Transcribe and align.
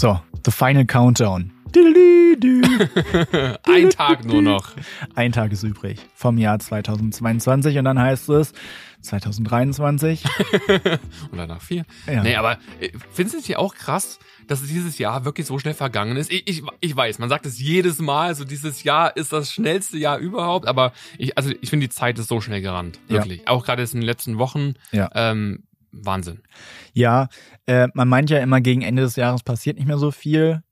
So, 0.00 0.18
the 0.46 0.50
final 0.50 0.86
countdown. 0.86 1.52
Ein 3.64 3.90
Tag 3.90 4.24
nur 4.24 4.40
noch. 4.40 4.72
Ein 5.14 5.32
Tag 5.32 5.52
ist 5.52 5.62
übrig 5.62 5.98
vom 6.14 6.38
Jahr 6.38 6.58
2022 6.58 7.76
und 7.76 7.84
dann 7.84 7.98
heißt 7.98 8.30
es 8.30 8.54
2023. 9.02 10.24
und 11.30 11.36
danach 11.36 11.60
vier. 11.60 11.84
Ja. 12.06 12.22
Nee, 12.22 12.36
aber 12.36 12.52
äh, 12.80 12.88
findest 13.12 13.34
du 13.34 13.40
es 13.40 13.44
hier 13.44 13.58
auch 13.58 13.74
krass, 13.74 14.18
dass 14.46 14.62
dieses 14.66 14.96
Jahr 14.96 15.26
wirklich 15.26 15.46
so 15.46 15.58
schnell 15.58 15.74
vergangen 15.74 16.16
ist? 16.16 16.32
Ich, 16.32 16.48
ich, 16.48 16.62
ich 16.80 16.96
weiß, 16.96 17.18
man 17.18 17.28
sagt 17.28 17.44
es 17.44 17.58
jedes 17.60 17.98
Mal, 17.98 18.34
so 18.34 18.46
dieses 18.46 18.84
Jahr 18.84 19.14
ist 19.18 19.34
das 19.34 19.52
schnellste 19.52 19.98
Jahr 19.98 20.16
überhaupt, 20.16 20.66
aber 20.66 20.94
ich, 21.18 21.36
also 21.36 21.52
ich 21.60 21.68
finde, 21.68 21.88
die 21.88 21.94
Zeit 21.94 22.18
ist 22.18 22.28
so 22.28 22.40
schnell 22.40 22.62
gerannt. 22.62 22.98
Wirklich. 23.08 23.46
Auch 23.46 23.66
gerade 23.66 23.82
jetzt 23.82 23.92
in 23.92 24.00
den 24.00 24.06
letzten 24.06 24.38
Wochen. 24.38 24.72
Ja. 24.92 25.10
Ähm, 25.14 25.64
Wahnsinn. 25.92 26.40
Ja, 26.92 27.28
äh, 27.66 27.88
man 27.94 28.08
meint 28.08 28.30
ja 28.30 28.38
immer, 28.38 28.60
gegen 28.60 28.82
Ende 28.82 29.02
des 29.02 29.16
Jahres 29.16 29.42
passiert 29.42 29.76
nicht 29.76 29.86
mehr 29.86 29.98
so 29.98 30.10
viel. 30.10 30.62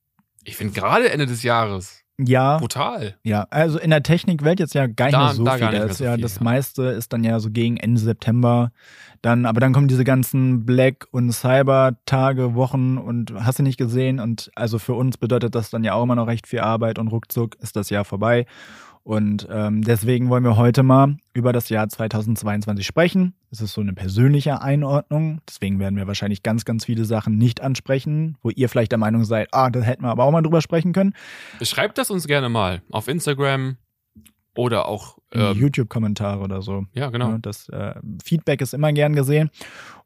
Ich 0.44 0.56
finde 0.56 0.72
gerade 0.74 1.10
Ende 1.10 1.26
des 1.26 1.42
Jahres 1.42 2.02
Ja, 2.18 2.58
brutal. 2.58 3.16
ja. 3.22 3.46
Also 3.50 3.78
in 3.78 3.90
der 3.90 4.02
Technikwelt 4.02 4.60
jetzt 4.60 4.74
ja 4.74 4.86
gar 4.86 5.06
nicht 5.06 5.14
Da- 5.14 5.24
mehr 5.26 5.34
so 5.34 5.44
da 5.44 5.52
viel. 5.52 5.60
gar 5.60 5.70
nicht 5.72 5.84
mehr 5.84 5.94
so 5.94 6.04
ja 6.04 6.14
viel, 6.14 6.22
das 6.22 6.36
ja. 6.36 6.42
meiste 6.44 6.82
ist 6.84 7.12
dann 7.12 7.24
ja 7.24 7.38
so 7.40 7.50
gegen 7.50 7.76
Ende 7.76 8.00
September. 8.00 8.70
Dann, 9.20 9.46
aber 9.46 9.58
dann 9.60 9.72
kommen 9.72 9.88
diese 9.88 10.04
ganzen 10.04 10.64
Black- 10.64 11.08
und 11.10 11.32
Cyber-Tage, 11.32 12.54
Wochen 12.54 12.98
und 12.98 13.32
hast 13.34 13.58
du 13.58 13.62
nicht 13.64 13.76
gesehen. 13.78 14.20
Und 14.20 14.50
also 14.54 14.78
für 14.78 14.94
uns 14.94 15.16
bedeutet 15.18 15.54
das 15.54 15.70
dann 15.70 15.84
ja 15.84 15.94
auch 15.94 16.04
immer 16.04 16.14
noch 16.14 16.28
recht 16.28 16.46
viel 16.46 16.60
Arbeit 16.60 16.98
und 16.98 17.08
ruckzuck 17.08 17.56
ist 17.56 17.76
das 17.76 17.90
Jahr 17.90 18.04
vorbei. 18.04 18.46
Und 19.08 19.48
ähm, 19.50 19.80
deswegen 19.80 20.28
wollen 20.28 20.44
wir 20.44 20.58
heute 20.58 20.82
mal 20.82 21.16
über 21.32 21.54
das 21.54 21.70
Jahr 21.70 21.88
2022 21.88 22.84
sprechen. 22.84 23.32
Es 23.50 23.62
ist 23.62 23.72
so 23.72 23.80
eine 23.80 23.94
persönliche 23.94 24.60
Einordnung. 24.60 25.40
Deswegen 25.48 25.78
werden 25.78 25.96
wir 25.96 26.06
wahrscheinlich 26.06 26.42
ganz, 26.42 26.66
ganz 26.66 26.84
viele 26.84 27.06
Sachen 27.06 27.38
nicht 27.38 27.62
ansprechen, 27.62 28.36
wo 28.42 28.50
ihr 28.50 28.68
vielleicht 28.68 28.92
der 28.92 28.98
Meinung 28.98 29.24
seid, 29.24 29.48
ah, 29.52 29.70
da 29.70 29.80
hätten 29.80 30.02
wir 30.02 30.10
aber 30.10 30.24
auch 30.24 30.30
mal 30.30 30.42
drüber 30.42 30.60
sprechen 30.60 30.92
können. 30.92 31.14
Schreibt 31.62 31.96
das 31.96 32.10
uns 32.10 32.26
gerne 32.26 32.50
mal 32.50 32.82
auf 32.90 33.08
Instagram 33.08 33.78
oder 34.54 34.86
auch 34.86 35.16
ähm, 35.32 35.56
YouTube-Kommentare 35.56 36.40
oder 36.40 36.60
so. 36.60 36.84
ja 36.92 37.08
genau. 37.08 37.30
Ja, 37.30 37.38
Das 37.38 37.70
äh, 37.70 37.94
Feedback 38.22 38.60
ist 38.60 38.74
immer 38.74 38.92
gern 38.92 39.14
gesehen. 39.14 39.48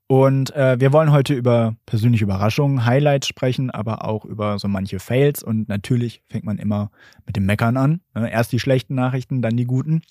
Und 0.08 0.55
äh, 0.55 0.78
wir 0.78 0.92
wollen 0.92 1.11
heute 1.11 1.33
über 1.33 1.75
persönliche 1.86 2.25
Überraschungen, 2.25 2.84
Highlights 2.84 3.28
sprechen, 3.28 3.70
aber 3.70 4.05
auch 4.05 4.25
über 4.25 4.58
so 4.58 4.69
manche 4.69 4.98
Fails. 4.98 5.42
Und 5.42 5.69
natürlich 5.69 6.22
fängt 6.28 6.45
man 6.45 6.58
immer 6.58 6.91
mit 7.25 7.36
dem 7.36 7.47
Meckern 7.47 7.77
an. 7.77 8.00
Ne? 8.14 8.30
Erst 8.30 8.53
die 8.53 8.61
schlechten 8.61 8.95
Nachrichten, 8.95 9.41
dann 9.41 9.56
die 9.56 9.64
guten. 9.64 10.03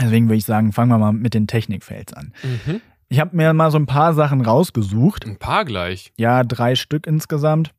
Deswegen 0.00 0.26
würde 0.26 0.36
ich 0.36 0.44
sagen, 0.44 0.72
fangen 0.72 0.90
wir 0.90 0.98
mal 0.98 1.12
mit 1.12 1.34
den 1.34 1.46
Technik-Fails 1.46 2.12
an. 2.12 2.32
Mhm. 2.42 2.80
Ich 3.08 3.20
habe 3.20 3.36
mir 3.36 3.52
mal 3.52 3.70
so 3.70 3.78
ein 3.78 3.86
paar 3.86 4.14
Sachen 4.14 4.40
rausgesucht. 4.40 5.26
Ein 5.26 5.38
paar 5.38 5.64
gleich. 5.64 6.12
Ja, 6.16 6.44
drei 6.44 6.74
Stück 6.74 7.06
insgesamt. 7.06 7.72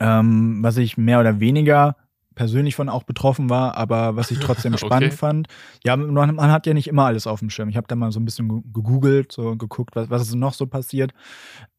Ähm, 0.00 0.58
was 0.62 0.76
ich 0.78 0.96
mehr 0.96 1.20
oder 1.20 1.38
weniger 1.38 1.96
persönlich 2.34 2.74
von 2.74 2.88
auch 2.88 3.02
betroffen 3.02 3.50
war, 3.50 3.76
aber 3.76 4.16
was 4.16 4.30
ich 4.30 4.38
trotzdem 4.38 4.72
Okay. 4.74 4.86
spannend 4.86 5.14
fand. 5.14 5.48
Ja, 5.84 5.96
man, 5.96 6.34
man 6.34 6.50
hat 6.52 6.66
ja 6.66 6.74
nicht 6.74 6.88
immer 6.88 7.06
alles 7.06 7.26
auf 7.26 7.40
dem 7.40 7.50
Schirm. 7.50 7.68
Ich 7.68 7.76
habe 7.76 7.86
da 7.86 7.94
mal 7.94 8.12
so 8.12 8.20
ein 8.20 8.24
bisschen 8.24 8.48
ge- 8.48 8.62
gegoogelt, 8.72 9.32
so 9.32 9.56
geguckt, 9.56 9.96
was, 9.96 10.10
was 10.10 10.22
ist 10.22 10.34
noch 10.34 10.54
so 10.54 10.66
passiert. 10.66 11.12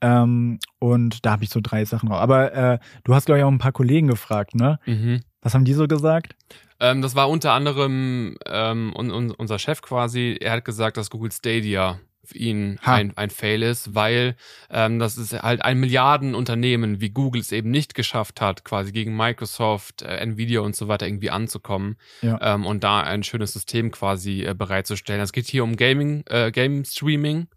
Ähm, 0.01 0.59
und 0.79 1.25
da 1.25 1.31
habe 1.31 1.43
ich 1.43 1.49
so 1.49 1.59
drei 1.61 1.85
Sachen 1.85 2.09
raus. 2.09 2.19
Aber 2.19 2.53
äh, 2.53 2.79
du 3.03 3.13
hast, 3.15 3.25
glaube 3.25 3.39
ich, 3.39 3.45
auch 3.45 3.51
ein 3.51 3.57
paar 3.57 3.71
Kollegen 3.71 4.07
gefragt, 4.07 4.55
ne? 4.55 4.79
Mhm. 4.85 5.21
Was 5.41 5.53
haben 5.53 5.65
die 5.65 5.73
so 5.73 5.87
gesagt? 5.87 6.35
Ähm, 6.79 7.01
das 7.01 7.15
war 7.15 7.29
unter 7.29 7.51
anderem 7.53 8.35
ähm, 8.45 8.93
un, 8.97 9.11
un, 9.11 9.31
unser 9.31 9.59
Chef 9.59 9.81
quasi. 9.81 10.37
Er 10.39 10.53
hat 10.53 10.65
gesagt, 10.65 10.97
dass 10.97 11.09
Google 11.09 11.31
Stadia 11.31 11.99
für 12.25 12.37
ihn 12.37 12.79
Ha. 12.85 12.95
ein, 12.95 13.17
ein 13.17 13.29
Fail 13.29 13.63
ist, 13.63 13.95
weil 13.95 14.35
ähm, 14.69 14.99
das 14.99 15.17
ist 15.17 15.33
halt 15.33 15.61
ein 15.61 15.79
Milliardenunternehmen, 15.79 17.01
wie 17.01 17.09
Google 17.09 17.41
es 17.41 17.51
eben 17.51 17.69
nicht 17.71 17.95
geschafft 17.95 18.39
hat, 18.41 18.63
quasi 18.63 18.91
gegen 18.91 19.15
Microsoft, 19.17 20.01
äh, 20.03 20.17
Nvidia 20.17 20.61
und 20.61 20.75
so 20.75 20.87
weiter 20.87 21.05
irgendwie 21.05 21.29
anzukommen 21.31 21.97
Ja. 22.21 22.39
ähm, 22.55 22.65
und 22.65 22.83
da 22.83 23.01
ein 23.01 23.23
schönes 23.23 23.53
System 23.53 23.91
quasi 23.91 24.43
äh, 24.45 24.53
bereitzustellen. 24.53 25.21
Es 25.21 25.33
geht 25.33 25.47
hier 25.47 25.63
um 25.63 25.75
Gaming, 25.75 26.23
äh, 26.29 26.51
Game 26.51 26.85
Streaming. 26.85 27.47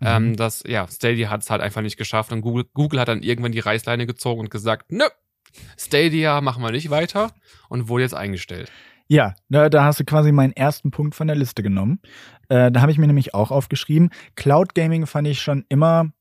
Mhm. 0.00 0.06
Ähm, 0.06 0.36
das, 0.36 0.62
ja, 0.66 0.86
Stadia 0.88 1.30
hat 1.30 1.42
es 1.42 1.50
halt 1.50 1.60
einfach 1.62 1.82
nicht 1.82 1.96
geschafft 1.96 2.32
und 2.32 2.40
Google, 2.42 2.64
Google 2.74 3.00
hat 3.00 3.08
dann 3.08 3.22
irgendwann 3.22 3.52
die 3.52 3.58
Reißleine 3.60 4.06
gezogen 4.06 4.40
und 4.40 4.50
gesagt, 4.50 4.92
nö, 4.92 5.04
Stadia 5.76 6.40
machen 6.40 6.62
wir 6.62 6.70
nicht 6.70 6.90
weiter 6.90 7.32
und 7.68 7.88
wurde 7.88 8.04
jetzt 8.04 8.14
eingestellt. 8.14 8.70
Ja, 9.12 9.34
da, 9.48 9.68
da 9.68 9.84
hast 9.84 9.98
du 9.98 10.04
quasi 10.04 10.30
meinen 10.30 10.52
ersten 10.52 10.92
Punkt 10.92 11.16
von 11.16 11.26
der 11.26 11.34
Liste 11.34 11.64
genommen. 11.64 11.98
Äh, 12.48 12.70
da 12.70 12.80
habe 12.80 12.92
ich 12.92 12.98
mir 12.98 13.08
nämlich 13.08 13.34
auch 13.34 13.50
aufgeschrieben. 13.50 14.10
Cloud 14.36 14.76
Gaming 14.76 15.04
fand 15.06 15.26
ich 15.26 15.42
schon 15.42 15.64
immer 15.68 16.12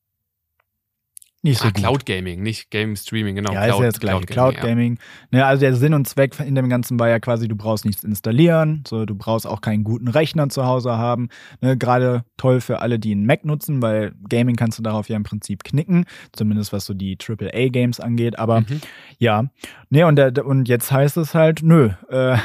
nicht 1.41 1.59
so 1.59 1.65
ah, 1.65 1.71
gut. 1.71 1.77
Cloud 1.77 2.05
Gaming, 2.05 2.43
nicht 2.43 2.69
Game 2.69 2.95
Streaming, 2.95 3.35
genau. 3.35 3.53
ja, 3.53 3.65
Cloud, 3.65 3.75
ist 3.75 3.79
ja 3.79 3.85
das 3.91 3.99
gleiche. 3.99 4.25
Cloud 4.25 4.55
ja. 4.55 4.61
Gaming. 4.61 4.99
Ne, 5.31 5.45
also 5.45 5.61
der 5.61 5.73
Sinn 5.75 5.93
und 5.93 6.07
Zweck 6.07 6.37
in 6.39 6.55
dem 6.55 6.69
Ganzen 6.69 6.99
war 6.99 7.07
ja 7.07 7.19
quasi, 7.19 7.47
du 7.47 7.55
brauchst 7.55 7.85
nichts 7.85 8.03
installieren, 8.03 8.83
so 8.87 9.05
du 9.05 9.15
brauchst 9.15 9.47
auch 9.47 9.61
keinen 9.61 9.83
guten 9.83 10.09
Rechner 10.09 10.49
zu 10.49 10.65
Hause 10.65 10.97
haben. 10.97 11.29
Ne, 11.61 11.77
Gerade 11.77 12.25
toll 12.37 12.59
für 12.61 12.81
alle, 12.81 12.99
die 12.99 13.11
einen 13.13 13.25
Mac 13.25 13.45
nutzen, 13.45 13.81
weil 13.81 14.13
Gaming 14.27 14.55
kannst 14.55 14.79
du 14.79 14.83
darauf 14.83 15.07
ja 15.07 15.15
im 15.15 15.23
Prinzip 15.23 15.63
knicken, 15.63 16.05
zumindest 16.33 16.73
was 16.73 16.85
so 16.85 16.93
die 16.93 17.17
AAA-Games 17.17 17.99
angeht. 17.99 18.37
Aber 18.37 18.61
Mhm. 18.61 18.81
ja, 19.17 19.45
ne, 19.89 20.05
und, 20.05 20.39
und 20.39 20.67
jetzt 20.67 20.91
heißt 20.91 21.17
es 21.17 21.33
halt, 21.33 21.61
nö, 21.63 21.91
äh, 22.09 22.37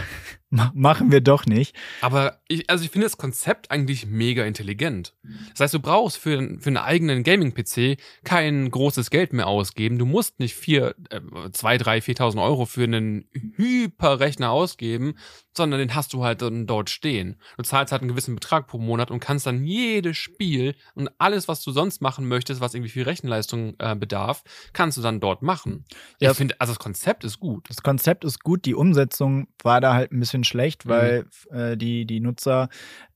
machen 0.51 1.11
wir 1.11 1.21
doch 1.21 1.47
nicht. 1.47 1.75
Aber 2.01 2.41
ich, 2.49 2.69
also 2.71 2.85
ich 2.85 2.91
finde 2.91 3.07
das 3.07 3.17
Konzept 3.17 3.71
eigentlich 3.71 4.07
mega 4.07 4.45
intelligent. 4.45 5.15
Das 5.51 5.61
heißt, 5.61 5.75
du 5.75 5.81
brauchst 5.81 6.17
für, 6.17 6.37
für 6.61 6.67
einen 6.67 6.77
eigenen 6.77 7.25
Gaming-PC 7.25 7.99
kein 8.25 8.71
großes 8.71 9.11
Geld 9.11 9.33
mehr 9.33 9.47
ausgeben. 9.47 9.99
Du 9.99 10.07
musst 10.07 10.39
nicht 10.39 10.55
vier, 10.55 10.95
äh, 11.11 11.21
zwei, 11.53 11.79
drei, 11.79 12.01
viertausend 12.01 12.43
Euro 12.43 12.67
für 12.67 12.85
einen 12.85 13.29
Hyperrechner 13.57 14.51
ausgeben, 14.51 15.15
sondern 15.57 15.81
den 15.81 15.95
hast 15.95 16.13
du 16.13 16.25
halt 16.25 16.43
dann 16.43 16.67
dort 16.67 16.91
stehen. 16.91 17.37
Du 17.57 17.63
zahlst 17.63 17.93
halt 17.93 18.03
einen 18.03 18.11
gewissen 18.11 18.35
Betrag 18.35 18.67
pro 18.67 18.79
Monat 18.79 19.11
und 19.11 19.21
kannst 19.21 19.47
dann 19.47 19.65
jedes 19.65 20.17
Spiel 20.17 20.75
und 20.95 21.11
alles, 21.19 21.49
was 21.49 21.63
du 21.63 21.71
sonst 21.71 22.03
machen 22.03 22.27
möchtest, 22.27 22.61
was 22.61 22.75
irgendwie 22.75 22.91
viel 22.91 23.05
Rechenleistung 23.05 23.75
äh, 23.79 23.95
bedarf, 23.95 24.43
kannst 24.73 24.99
du 24.99 25.03
dann 25.03 25.21
dort 25.21 25.43
machen. 25.43 25.85
Ja. 26.21 26.33
Ich 26.33 26.37
finde, 26.37 26.61
also 26.61 26.73
das 26.73 26.79
Konzept 26.79 27.25
ist 27.25 27.39
gut. 27.39 27.69
Das 27.69 27.83
Konzept 27.83 28.25
ist 28.25 28.43
gut, 28.43 28.65
die 28.65 28.75
Umsetzung 28.75 29.49
war 29.63 29.81
da 29.81 29.95
halt 29.95 30.13
ein 30.13 30.21
bisschen. 30.21 30.44
Schlecht, 30.45 30.87
weil 30.87 31.27
äh, 31.51 31.77
die, 31.77 32.05
die 32.07 32.21
Nutzer 32.21 32.69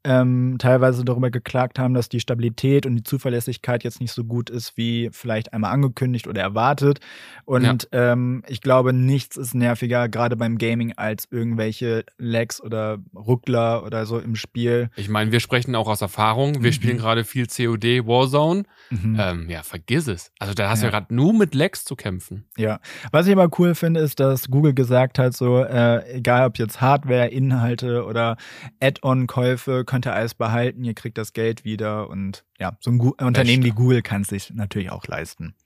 ähm, 0.09 0.57
teilweise 0.59 1.05
darüber 1.05 1.31
geklagt 1.31 1.79
haben, 1.79 1.93
dass 1.93 2.09
die 2.09 2.21
Stabilität 2.21 2.87
und 2.87 2.97
die 2.97 3.03
Zuverlässigkeit 3.03 3.85
jetzt 3.85 4.01
nicht 4.01 4.13
so 4.13 4.25
gut 4.25 4.49
ist, 4.49 4.77
wie 4.77 5.11
vielleicht 5.13 5.53
einmal 5.53 5.71
angekündigt 5.73 6.27
oder 6.27 6.41
erwartet. 6.41 7.01
Und 7.45 7.89
ähm, 7.93 8.43
ich 8.49 8.61
glaube, 8.63 8.93
nichts 8.93 9.37
ist 9.37 9.55
nerviger, 9.55 10.09
gerade 10.09 10.37
beim 10.37 10.57
Gaming, 10.59 10.95
als 10.97 11.29
irgendwelche 11.31 12.05
Lags 12.17 12.61
oder 12.63 12.99
Ruckler 13.15 13.85
oder 13.85 14.07
so 14.07 14.19
im 14.19 14.35
Spiel. 14.35 14.91
Ich 14.97 15.09
meine, 15.09 15.31
wir 15.33 15.41
sprechen 15.41 15.75
auch 15.75 15.89
aus 15.89 16.01
Erfahrung. 16.01 16.63
Wir 16.63 16.71
Mhm. 16.71 16.73
spielen 16.73 16.97
gerade 16.99 17.25
viel 17.25 17.47
COD, 17.47 18.07
Warzone. 18.07 18.63
Mhm. 18.91 19.17
Ähm, 19.21 19.51
ja, 19.51 19.63
vergiss 19.63 20.07
es. 20.09 20.33
Also 20.39 20.55
da 20.55 20.71
hast 20.71 20.83
du 20.83 20.87
Ja. 20.87 20.93
ja 20.93 20.99
gerade 21.01 21.15
nur 21.15 21.35
mit 21.35 21.55
Lags 21.55 21.85
zu 21.85 21.97
kämpfen. 21.97 22.45
Ja, 22.57 22.81
was 23.13 23.27
ich 23.27 23.33
aber 23.37 23.51
cool 23.59 23.75
finde, 23.75 24.01
ist, 24.01 24.21
dass 24.21 24.49
Google 24.49 24.73
gesagt 24.73 25.19
hat, 25.19 25.35
so, 25.37 25.63
äh, 25.63 26.17
egal 26.17 26.47
ob 26.47 26.59
jetzt 26.59 26.81
Hardware, 26.81 27.29
Inhalte 27.29 28.05
oder 28.05 28.37
Add-on-Käufe, 28.81 29.85
könnt 29.99 30.07
ihr 30.07 30.15
alles 30.15 30.35
behalten, 30.35 30.85
ihr 30.85 30.95
kriegt 30.95 31.19
das 31.19 31.33
Geld 31.33 31.65
wieder 31.65 32.09
und 32.09 32.45
ja, 32.61 32.77
so 32.79 32.93
ein 32.93 32.99
Gu 32.99 33.15
Unternehmen 33.21 33.65
wie 33.65 33.71
Google 33.71 34.01
kann 34.01 34.23
es 34.23 34.29
sich 34.29 34.55
natürlich 34.55 34.93
auch 34.93 35.05
leisten. 35.09 35.57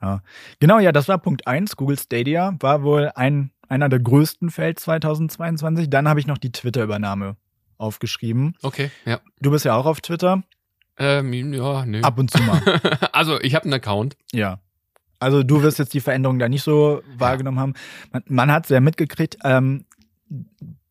Ja. 0.00 0.22
Genau, 0.60 0.78
ja, 0.78 0.92
das 0.92 1.08
war 1.08 1.18
Punkt 1.18 1.46
eins. 1.46 1.76
Google 1.76 1.98
Stadia 1.98 2.56
war 2.60 2.82
wohl 2.82 3.10
ein, 3.14 3.50
einer 3.68 3.90
der 3.90 4.00
größten 4.00 4.48
Feld 4.48 4.80
2022. 4.80 5.90
Dann 5.90 6.08
habe 6.08 6.20
ich 6.20 6.26
noch 6.26 6.38
die 6.38 6.52
Twitter-Übernahme 6.52 7.36
aufgeschrieben. 7.76 8.54
Okay, 8.62 8.90
ja. 9.04 9.20
Du 9.40 9.50
bist 9.50 9.66
ja 9.66 9.74
auch 9.76 9.84
auf 9.84 10.00
Twitter, 10.00 10.42
Ähm, 10.96 11.52
ja, 11.52 11.84
nö. 11.84 12.00
ab 12.00 12.18
und 12.18 12.30
zu 12.30 12.42
mal. 12.42 12.62
also 13.12 13.38
ich 13.42 13.54
habe 13.54 13.64
einen 13.64 13.74
Account. 13.74 14.16
Ja. 14.32 14.60
Also 15.18 15.42
du 15.42 15.62
wirst 15.62 15.78
jetzt 15.78 15.92
die 15.92 16.00
Veränderung 16.00 16.38
da 16.38 16.48
nicht 16.48 16.62
so 16.62 17.02
wahrgenommen 17.18 17.60
haben. 17.60 17.74
Man, 18.10 18.22
man 18.26 18.52
hat 18.52 18.64
es 18.64 18.70
ja 18.70 18.80
mitgekriegt, 18.80 19.36
ähm, 19.44 19.84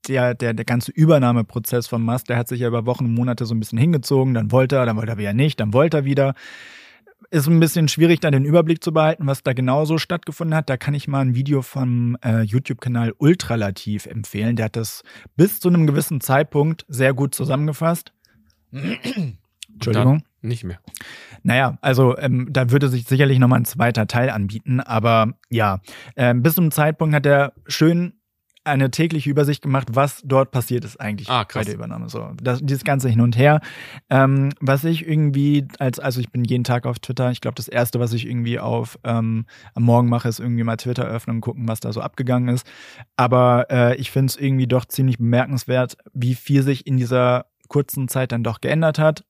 der, 0.07 0.33
der, 0.33 0.53
der 0.53 0.65
ganze 0.65 0.92
Übernahmeprozess 0.92 1.88
von 1.88 2.01
Musk, 2.01 2.27
der 2.27 2.38
hat 2.38 2.48
sich 2.48 2.62
ja 2.62 2.68
über 2.68 2.86
Wochen 2.86 3.06
und 3.06 3.13
Monate 3.13 3.45
so 3.45 3.53
ein 3.53 3.59
bisschen 3.59 3.77
hingezogen, 3.77 4.33
dann 4.33 4.51
wollte 4.51 4.77
er, 4.77 4.86
dann 4.86 4.98
wollte 4.98 5.12
er 5.12 5.18
wieder 5.18 5.33
nicht, 5.33 5.59
dann 5.59 5.74
wollte 5.74 5.98
er 5.98 6.06
wieder. 6.06 6.33
Ist 7.30 7.48
ein 7.48 7.59
bisschen 7.59 7.88
schwierig, 7.88 8.19
da 8.19 8.31
den 8.31 8.44
Überblick 8.44 8.83
zu 8.83 8.92
behalten, 8.92 9.27
was 9.27 9.44
da 9.44 9.53
genau 9.53 9.86
so 9.86 9.98
stattgefunden 9.98 10.56
hat. 10.56 10.69
Da 10.69 10.75
kann 10.75 10.94
ich 10.94 11.07
mal 11.07 11.21
ein 11.21 11.36
Video 11.36 11.62
vom 11.62 12.18
äh, 12.25 12.42
YouTube-Kanal 12.42 13.13
Ultralativ 13.19 14.06
empfehlen. 14.07 14.56
Der 14.56 14.65
hat 14.65 14.75
das 14.75 15.03
bis 15.38 15.59
zu 15.59 15.69
einem 15.69 15.88
gewissen 15.88 16.19
Zeitpunkt 16.19 16.83
sehr 16.89 17.13
gut 17.13 17.33
zusammengefasst. 17.33 18.12
Entschuldigung. 19.74 20.24
Nicht 20.42 20.63
mehr. 20.63 20.80
Naja, 21.44 21.77
also 21.81 22.18
ähm, 22.18 22.48
da 22.51 22.71
würde 22.71 22.89
sich 22.89 23.06
sicherlich 23.06 23.38
nochmal 23.38 23.59
ein 23.59 23.65
zweiter 23.65 24.07
Teil 24.07 24.31
anbieten, 24.31 24.80
aber 24.80 25.33
ja, 25.50 25.81
ähm, 26.15 26.42
bis 26.42 26.56
zum 26.56 26.71
Zeitpunkt 26.71 27.13
hat 27.13 27.27
er 27.27 27.53
schön 27.68 28.13
eine 28.63 28.91
tägliche 28.91 29.29
Übersicht 29.29 29.61
gemacht, 29.63 29.87
was 29.93 30.21
dort 30.23 30.51
passiert 30.51 30.85
ist 30.85 30.99
eigentlich 30.99 31.29
Ah, 31.29 31.45
bei 31.51 31.63
der 31.63 31.73
Übernahme. 31.73 32.09
So, 32.09 32.31
das, 32.41 32.59
dieses 32.61 32.83
ganze 32.83 33.09
hin 33.09 33.21
und 33.21 33.35
her. 33.37 33.59
Ähm, 34.09 34.49
was 34.59 34.83
ich 34.83 35.07
irgendwie 35.07 35.67
als, 35.79 35.99
also 35.99 36.21
ich 36.21 36.31
bin 36.31 36.43
jeden 36.43 36.63
Tag 36.63 36.85
auf 36.85 36.99
Twitter. 36.99 37.31
Ich 37.31 37.41
glaube, 37.41 37.55
das 37.55 37.67
erste, 37.67 37.99
was 37.99 38.13
ich 38.13 38.27
irgendwie 38.27 38.59
auf 38.59 38.99
ähm, 39.03 39.45
am 39.73 39.83
Morgen 39.83 40.09
mache, 40.09 40.29
ist 40.29 40.39
irgendwie 40.39 40.63
mal 40.63 40.77
Twitter 40.77 41.05
öffnen 41.05 41.37
und 41.37 41.41
gucken, 41.41 41.67
was 41.67 41.79
da 41.79 41.91
so 41.91 42.01
abgegangen 42.01 42.53
ist. 42.53 42.67
Aber 43.15 43.65
äh, 43.71 43.95
ich 43.95 44.11
finde 44.11 44.27
es 44.27 44.37
irgendwie 44.37 44.67
doch 44.67 44.85
ziemlich 44.85 45.17
bemerkenswert, 45.17 45.97
wie 46.13 46.35
viel 46.35 46.61
sich 46.63 46.85
in 46.85 46.97
dieser 46.97 47.45
kurzen 47.67 48.09
Zeit 48.09 48.31
dann 48.31 48.43
doch 48.43 48.61
geändert 48.61 48.99
hat. 48.99 49.23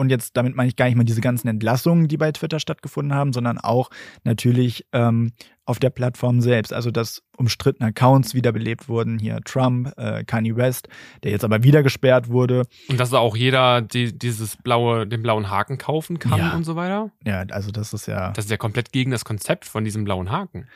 Und 0.00 0.08
jetzt, 0.08 0.34
damit 0.36 0.56
meine 0.56 0.68
ich 0.70 0.76
gar 0.76 0.86
nicht 0.86 0.96
mal 0.96 1.04
diese 1.04 1.20
ganzen 1.20 1.46
Entlassungen, 1.46 2.08
die 2.08 2.16
bei 2.16 2.32
Twitter 2.32 2.58
stattgefunden 2.58 3.14
haben, 3.14 3.34
sondern 3.34 3.58
auch 3.58 3.90
natürlich 4.24 4.86
ähm, 4.92 5.32
auf 5.66 5.78
der 5.78 5.90
Plattform 5.90 6.40
selbst. 6.40 6.72
Also, 6.72 6.90
dass 6.90 7.22
umstrittene 7.36 7.90
Accounts 7.90 8.32
wiederbelebt 8.34 8.88
wurden. 8.88 9.18
Hier 9.18 9.40
Trump, 9.44 9.92
äh, 9.98 10.24
Kanye 10.24 10.56
West, 10.56 10.88
der 11.22 11.32
jetzt 11.32 11.44
aber 11.44 11.62
wieder 11.62 11.82
gesperrt 11.82 12.28
wurde. 12.28 12.62
Und 12.88 12.98
dass 12.98 13.12
auch 13.12 13.36
jeder 13.36 13.82
die, 13.82 14.16
dieses 14.16 14.56
blaue, 14.56 15.06
den 15.06 15.22
blauen 15.22 15.50
Haken 15.50 15.76
kaufen 15.76 16.18
kann 16.18 16.38
Ja. 16.38 16.56
und 16.56 16.64
so 16.64 16.76
weiter. 16.76 17.10
Ja, 17.26 17.42
also 17.50 17.70
das 17.70 17.92
ist 17.92 18.06
ja. 18.06 18.30
Das 18.32 18.46
ist 18.46 18.50
ja 18.50 18.56
komplett 18.56 18.92
gegen 18.92 19.10
das 19.10 19.26
Konzept 19.26 19.66
von 19.66 19.84
diesem 19.84 20.04
blauen 20.04 20.30
Haken. 20.30 20.66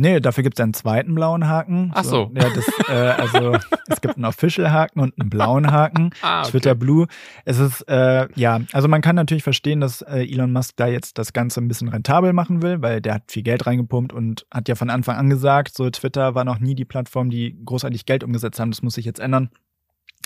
Nee, 0.00 0.18
dafür 0.20 0.42
gibt 0.42 0.58
es 0.58 0.62
einen 0.62 0.72
zweiten 0.72 1.14
blauen 1.14 1.46
Haken. 1.46 1.92
Ach 1.94 2.04
so. 2.04 2.30
Ja, 2.34 2.48
das, 2.48 2.66
äh, 2.88 2.92
also 3.20 3.58
es 3.86 4.00
gibt 4.00 4.16
einen 4.16 4.24
Official-Haken 4.24 4.98
und 4.98 5.20
einen 5.20 5.28
blauen 5.28 5.70
Haken. 5.70 6.10
Ah, 6.22 6.42
Twitter 6.42 6.74
Blue. 6.74 7.06
Es 7.44 7.58
ist, 7.58 7.82
äh, 7.82 8.28
ja, 8.34 8.60
also 8.72 8.88
man 8.88 9.00
kann 9.00 9.16
natürlich 9.16 9.42
verstehen, 9.42 9.80
dass 9.80 10.02
äh, 10.02 10.22
Elon 10.22 10.52
Musk 10.52 10.76
da 10.76 10.86
jetzt 10.86 11.18
das 11.18 11.32
Ganze 11.32 11.60
ein 11.60 11.68
bisschen 11.68 11.88
rentabel 11.88 12.32
machen 12.32 12.62
will, 12.62 12.82
weil 12.82 13.00
der 13.00 13.14
hat 13.14 13.24
viel 13.28 13.42
Geld 13.42 13.66
reingepumpt 13.66 14.12
und 14.12 14.46
hat 14.50 14.68
ja 14.68 14.74
von 14.74 14.90
Anfang 14.90 15.16
an 15.16 15.30
gesagt, 15.30 15.74
so 15.74 15.88
Twitter 15.90 16.34
war 16.34 16.44
noch 16.44 16.60
nie 16.60 16.74
die 16.74 16.84
Plattform, 16.84 17.30
die 17.30 17.58
großartig 17.64 18.06
Geld 18.06 18.22
umgesetzt 18.22 18.60
haben. 18.60 18.70
Das 18.70 18.82
muss 18.82 18.94
sich 18.94 19.04
jetzt 19.04 19.20
ändern. 19.20 19.50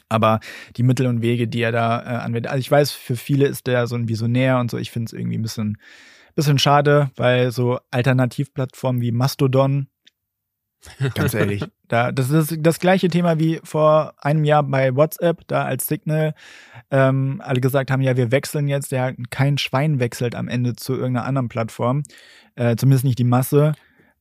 Aber 0.08 0.40
die 0.76 0.82
Mittel 0.82 1.06
und 1.06 1.22
Wege, 1.22 1.48
die 1.48 1.62
er 1.62 1.72
da 1.72 2.00
äh, 2.00 2.16
anwendet, 2.18 2.50
also 2.50 2.60
ich 2.60 2.70
weiß, 2.70 2.92
für 2.92 3.16
viele 3.16 3.46
ist 3.46 3.66
der 3.66 3.86
so 3.86 3.96
ein 3.96 4.08
Visionär 4.08 4.58
und 4.58 4.70
so. 4.70 4.78
Ich 4.78 4.90
finde 4.90 5.06
es 5.06 5.12
irgendwie 5.12 5.38
ein 5.38 5.42
bisschen, 5.42 5.78
bisschen 6.34 6.58
schade, 6.58 7.10
weil 7.16 7.50
so 7.50 7.78
Alternativplattformen 7.90 9.00
wie 9.00 9.12
Mastodon, 9.12 9.88
ganz 11.14 11.34
ehrlich, 11.34 11.64
da, 11.88 12.12
das 12.12 12.30
ist 12.30 12.56
das 12.58 12.78
gleiche 12.78 13.08
Thema 13.08 13.38
wie 13.38 13.60
vor 13.64 14.14
einem 14.18 14.44
Jahr 14.44 14.62
bei 14.62 14.94
WhatsApp, 14.94 15.46
da 15.46 15.64
als 15.64 15.86
Signal 15.86 16.34
ähm, 16.90 17.40
alle 17.44 17.60
gesagt 17.60 17.90
haben, 17.90 18.02
ja, 18.02 18.16
wir 18.16 18.30
wechseln 18.30 18.68
jetzt, 18.68 18.92
ja, 18.92 19.12
kein 19.30 19.58
Schwein 19.58 20.00
wechselt 20.00 20.34
am 20.34 20.48
Ende 20.48 20.76
zu 20.76 20.94
irgendeiner 20.94 21.26
anderen 21.26 21.48
Plattform, 21.48 22.02
äh, 22.56 22.76
zumindest 22.76 23.04
nicht 23.04 23.18
die 23.18 23.24
Masse. 23.24 23.74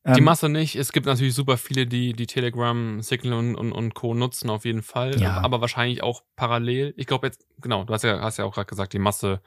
Die 0.06 0.20
Ähm, 0.20 0.26
Masse 0.26 0.50
nicht. 0.50 0.76
Es 0.76 0.92
gibt 0.92 1.06
natürlich 1.06 1.34
super 1.34 1.56
viele, 1.56 1.88
die 1.88 2.12
die 2.12 2.28
Telegram, 2.28 3.02
Signal 3.02 3.40
und, 3.40 3.56
und, 3.56 3.72
und 3.72 3.94
Co. 3.94 4.14
nutzen, 4.14 4.50
auf 4.50 4.66
jeden 4.66 4.82
Fall. 4.82 5.18
Ja. 5.20 5.40
Aber 5.42 5.62
wahrscheinlich 5.62 6.04
auch 6.04 6.24
parallel. 6.36 6.94
Ich 6.98 7.08
glaube 7.08 7.28
jetzt, 7.28 7.46
genau, 7.62 7.86
du 7.86 7.94
hast 7.94 8.04
ja, 8.04 8.20
hast 8.20 8.38
ja 8.38 8.44
auch 8.44 8.54
gerade 8.54 8.68
gesagt, 8.68 8.92
die 8.92 9.00
Masse 9.00 9.40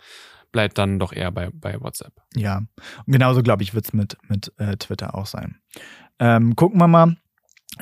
bleibt 0.52 0.78
dann 0.78 0.98
doch 0.98 1.12
eher 1.12 1.30
bei, 1.32 1.50
bei 1.52 1.80
WhatsApp. 1.80 2.12
Ja, 2.34 2.58
und 2.58 3.12
genauso 3.12 3.42
glaube 3.42 3.62
ich, 3.62 3.74
wird 3.74 3.86
es 3.86 3.92
mit, 3.92 4.16
mit 4.28 4.52
äh, 4.58 4.76
Twitter 4.76 5.14
auch 5.14 5.26
sein. 5.26 5.56
Ähm, 6.18 6.56
gucken 6.56 6.80
wir 6.80 6.88
mal. 6.88 7.16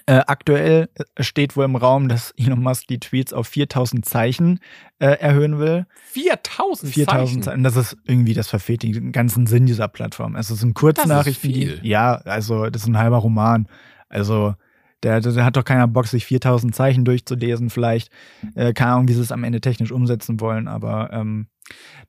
Äh, 0.06 0.22
aktuell 0.26 0.88
steht 1.20 1.56
wohl 1.56 1.64
im 1.64 1.76
Raum, 1.76 2.08
dass 2.08 2.32
Elon 2.36 2.60
Musk 2.60 2.88
die 2.88 2.98
Tweets 2.98 3.32
auf 3.32 3.46
4000 3.46 4.04
Zeichen 4.04 4.58
äh, 4.98 5.06
erhöhen 5.06 5.58
will. 5.58 5.86
4000 6.06 6.92
4000 6.92 7.28
Zeichen. 7.28 7.42
Zeichen. 7.42 7.62
Das 7.62 7.76
ist 7.76 7.96
irgendwie, 8.04 8.34
das 8.34 8.48
verfehlt 8.48 8.82
den 8.82 9.12
ganzen 9.12 9.46
Sinn 9.46 9.66
dieser 9.66 9.86
Plattform. 9.86 10.34
Es 10.34 10.48
sind 10.48 10.74
Kurznachrichten. 10.74 11.52
Das 11.52 11.58
ist 11.58 11.68
viel. 11.70 11.80
Die, 11.80 11.88
ja, 11.88 12.16
also 12.16 12.70
das 12.70 12.82
ist 12.82 12.88
ein 12.88 12.98
halber 12.98 13.18
Roman. 13.18 13.68
Also 14.08 14.56
der, 15.04 15.20
der 15.20 15.44
hat 15.44 15.56
doch 15.56 15.64
keiner 15.64 15.86
Bock, 15.86 16.06
sich 16.06 16.24
4000 16.24 16.74
Zeichen 16.74 17.04
durchzulesen. 17.04 17.70
Vielleicht 17.70 18.10
äh, 18.54 18.72
keine 18.72 18.92
Ahnung, 18.92 19.08
wie 19.08 19.12
sie 19.12 19.20
es 19.20 19.30
am 19.32 19.44
Ende 19.44 19.60
technisch 19.60 19.92
umsetzen 19.92 20.40
wollen. 20.40 20.66
Aber 20.66 21.10
ähm, 21.12 21.46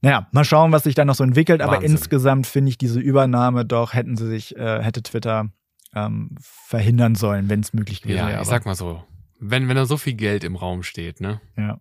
naja, 0.01 0.27
mal 0.31 0.43
schauen, 0.45 0.71
was 0.71 0.83
sich 0.83 0.95
da 0.95 1.05
noch 1.05 1.15
so 1.15 1.23
entwickelt. 1.23 1.61
Aber 1.61 1.73
Wahnsinn. 1.73 1.91
insgesamt 1.91 2.47
finde 2.47 2.69
ich 2.69 2.77
diese 2.77 2.99
Übernahme 2.99 3.65
doch, 3.65 3.93
hätten 3.93 4.15
sie 4.17 4.27
sich, 4.27 4.55
äh, 4.55 4.81
hätte 4.81 5.03
Twitter 5.03 5.51
ähm, 5.93 6.31
verhindern 6.39 7.15
sollen, 7.15 7.49
wenn 7.49 7.59
es 7.61 7.73
möglich 7.73 8.01
gewesen 8.01 8.17
Ja, 8.17 8.23
wäre. 8.23 8.31
ich 8.33 8.37
Aber, 8.37 8.45
sag 8.45 8.65
mal 8.65 8.75
so. 8.75 9.03
Wenn, 9.39 9.67
wenn 9.67 9.75
da 9.75 9.85
so 9.85 9.97
viel 9.97 10.13
Geld 10.13 10.43
im 10.43 10.55
Raum 10.55 10.83
steht, 10.83 11.21
ne? 11.21 11.41
ja. 11.57 11.79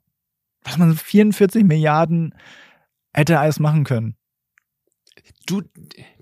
Was 0.65 0.79
man 0.79 0.95
44 0.97 1.63
Milliarden 1.65 2.35
hätte 3.13 3.39
alles 3.39 3.61
machen 3.61 3.85
können. 3.85 4.17
Du, 5.47 5.63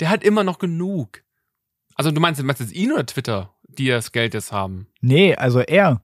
der 0.01 0.11
hat 0.11 0.25
immer 0.25 0.43
noch 0.45 0.59
genug. 0.59 1.23
Also 1.95 2.11
du 2.11 2.21
meinst, 2.21 2.41
du 2.41 2.45
meinst 2.45 2.61
jetzt 2.61 2.73
ihn 2.73 2.93
oder 2.93 3.07
Twitter, 3.07 3.55
die 3.79 3.89
das 3.89 4.13
Geld 4.13 4.35
jetzt 4.35 4.53
haben? 4.53 4.89
Nee, 5.01 5.35
also 5.35 5.61
er. 5.61 6.03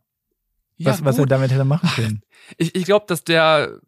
was, 0.78 1.04
was 1.04 1.16
er 1.16 1.22
gut. 1.22 1.30
damit 1.30 1.50
hätte 1.50 1.64
machen 1.64 1.88
können. 1.94 2.22
Ich, 2.56 2.74
ich 2.74 2.84
glaube, 2.84 3.04
dass 3.08 3.24
der, 3.24 3.78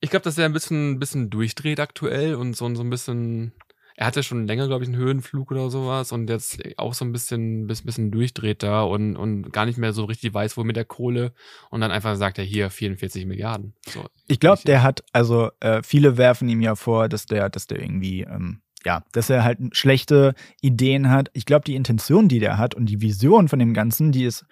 ich 0.00 0.10
glaube, 0.10 0.24
dass 0.24 0.36
der 0.36 0.46
ein 0.46 0.52
bisschen, 0.52 0.98
bisschen 0.98 1.30
durchdreht 1.30 1.80
aktuell 1.80 2.34
und 2.34 2.56
so, 2.56 2.72
so 2.74 2.82
ein 2.82 2.90
bisschen, 2.90 3.52
er 3.96 4.06
hatte 4.06 4.22
schon 4.22 4.46
länger, 4.46 4.68
glaube 4.68 4.84
ich, 4.84 4.88
einen 4.88 4.98
Höhenflug 4.98 5.50
oder 5.50 5.70
sowas 5.70 6.12
und 6.12 6.30
jetzt 6.30 6.60
auch 6.78 6.94
so 6.94 7.04
ein 7.04 7.12
bisschen, 7.12 7.66
bisschen, 7.66 7.86
bisschen 7.86 8.10
durchdreht 8.10 8.62
da 8.62 8.82
und, 8.82 9.16
und 9.16 9.52
gar 9.52 9.66
nicht 9.66 9.76
mehr 9.76 9.92
so 9.92 10.04
richtig 10.04 10.32
weiß, 10.32 10.56
wo 10.56 10.64
mit 10.64 10.76
der 10.76 10.84
Kohle 10.84 11.32
und 11.70 11.80
dann 11.80 11.90
einfach 11.90 12.16
sagt 12.16 12.38
er 12.38 12.44
hier 12.44 12.70
44 12.70 13.26
Milliarden. 13.26 13.74
So. 13.88 14.06
Ich 14.28 14.38
glaube, 14.38 14.62
der 14.64 14.82
hat, 14.82 15.02
also 15.12 15.50
äh, 15.60 15.82
viele 15.82 16.16
werfen 16.16 16.48
ihm 16.48 16.60
ja 16.60 16.76
vor, 16.76 17.08
dass 17.08 17.26
der, 17.26 17.50
dass 17.50 17.66
der 17.66 17.82
irgendwie, 17.82 18.22
ähm, 18.22 18.62
ja, 18.84 19.02
dass 19.12 19.28
er 19.30 19.44
halt 19.44 19.58
schlechte 19.72 20.34
Ideen 20.60 21.10
hat. 21.10 21.30
Ich 21.32 21.44
glaube, 21.46 21.64
die 21.64 21.74
Intention, 21.74 22.28
die 22.28 22.38
der 22.38 22.58
hat 22.58 22.74
und 22.74 22.86
die 22.86 23.00
Vision 23.00 23.48
von 23.48 23.58
dem 23.58 23.74
Ganzen, 23.74 24.12
die 24.12 24.24
ist, 24.24 24.44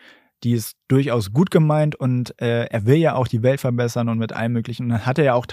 die 0.44 0.52
ist 0.52 0.76
durchaus 0.88 1.32
gut 1.32 1.50
gemeint 1.50 1.94
und 1.96 2.40
äh, 2.40 2.64
er 2.67 2.87
will 2.87 2.96
ja 2.96 3.14
auch 3.14 3.28
die 3.28 3.43
Welt 3.43 3.61
verbessern 3.61 4.08
und 4.08 4.19
mit 4.19 4.32
allem 4.32 4.52
möglichen. 4.52 4.84
Und 4.84 4.90
das 4.90 5.06
hat 5.06 5.19
er 5.19 5.25
ja 5.25 5.34
auch 5.34 5.46